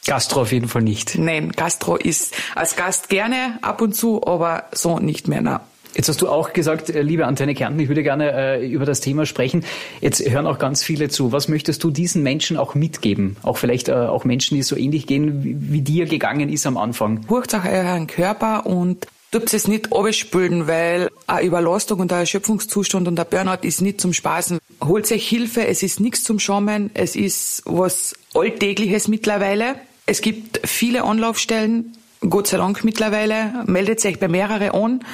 Gastro 0.06 0.42
auf 0.42 0.52
jeden 0.52 0.68
Fall 0.68 0.82
nicht. 0.82 1.16
Nein, 1.16 1.52
Gastro 1.52 1.96
ist 1.96 2.34
als 2.54 2.76
Gast 2.76 3.08
gerne 3.08 3.58
ab 3.62 3.80
und 3.80 3.94
zu, 3.94 4.26
aber 4.26 4.64
so 4.72 4.98
nicht 4.98 5.28
mehr. 5.28 5.40
Nein. 5.40 5.60
Jetzt 5.94 6.08
hast 6.08 6.20
du 6.22 6.28
auch 6.28 6.52
gesagt, 6.52 6.90
äh, 6.90 7.02
liebe 7.02 7.26
Antenne 7.26 7.54
Kärnten, 7.54 7.78
ich 7.80 7.88
würde 7.88 8.02
gerne 8.02 8.32
äh, 8.32 8.66
über 8.66 8.84
das 8.84 9.00
Thema 9.00 9.26
sprechen. 9.26 9.64
Jetzt 10.00 10.28
hören 10.28 10.46
auch 10.46 10.58
ganz 10.58 10.82
viele 10.82 11.08
zu. 11.08 11.32
Was 11.32 11.48
möchtest 11.48 11.84
du 11.84 11.90
diesen 11.90 12.22
Menschen 12.22 12.56
auch 12.56 12.74
mitgeben? 12.74 13.36
Auch 13.42 13.56
vielleicht 13.58 13.88
äh, 13.88 13.92
auch 13.92 14.24
Menschen, 14.24 14.56
die 14.56 14.62
so 14.62 14.76
ähnlich 14.76 15.06
gehen, 15.06 15.44
wie, 15.44 15.56
wie 15.72 15.80
dir 15.82 16.06
gegangen 16.06 16.48
ist 16.48 16.66
am 16.66 16.76
Anfang. 16.76 17.24
Hurcht 17.28 17.54
auch 17.54 17.64
euren 17.64 18.06
Körper 18.08 18.66
und 18.66 19.06
tut 19.30 19.52
es 19.52 19.68
nicht 19.68 19.92
abspülen, 19.92 20.66
weil 20.66 21.10
eine 21.26 21.46
Überlastung 21.46 22.00
und 22.00 22.12
ein 22.12 22.20
Erschöpfungszustand 22.20 23.08
und 23.08 23.18
ein 23.18 23.26
Burnout 23.28 23.66
ist 23.66 23.80
nicht 23.80 24.00
zum 24.00 24.12
Spaßen. 24.12 24.58
Holt 24.82 25.10
euch 25.10 25.28
Hilfe, 25.28 25.66
es 25.66 25.82
ist 25.82 26.00
nichts 26.00 26.24
zum 26.24 26.38
Schaumen, 26.38 26.90
es 26.94 27.16
ist 27.16 27.62
was 27.66 28.14
Alltägliches 28.34 29.08
mittlerweile. 29.08 29.76
Es 30.06 30.20
gibt 30.20 30.60
viele 30.64 31.04
Anlaufstellen, 31.04 31.96
Gott 32.30 32.48
sei 32.48 32.56
Dank 32.56 32.84
mittlerweile, 32.84 33.64
meldet 33.66 34.00
sich 34.00 34.18
bei 34.18 34.28
mehreren 34.28 34.70
an, 34.70 35.04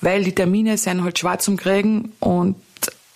weil 0.00 0.24
die 0.24 0.34
Termine 0.34 0.78
sind 0.78 1.04
halt 1.04 1.18
schwer 1.18 1.38
zum 1.38 1.56
Kriegen 1.56 2.12
und 2.20 2.56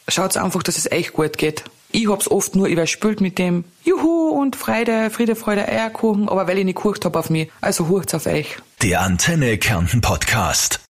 schaut 0.08 0.36
einfach, 0.36 0.62
dass 0.62 0.78
es 0.78 0.90
euch 0.90 1.12
gut 1.12 1.38
geht. 1.38 1.64
Ich 1.90 2.08
hab's 2.08 2.30
oft 2.30 2.54
nur 2.54 2.66
überspült 2.66 3.20
mit 3.20 3.38
dem 3.38 3.64
Juhu 3.82 4.28
und 4.28 4.56
Freude, 4.56 5.10
Friede, 5.10 5.36
Freude, 5.36 5.66
Eierkuchen, 5.66 6.28
aber 6.28 6.46
weil 6.46 6.58
ich 6.58 6.64
nicht 6.64 6.76
gehurcht 6.76 7.04
hab 7.04 7.16
auf 7.16 7.30
mich. 7.30 7.50
Also 7.62 7.88
hurcht's 7.88 8.14
auf 8.14 8.26
euch. 8.26 8.58
Der 8.82 9.00
Antenne 9.00 9.56
Kärnten 9.56 10.02
Podcast. 10.02 10.80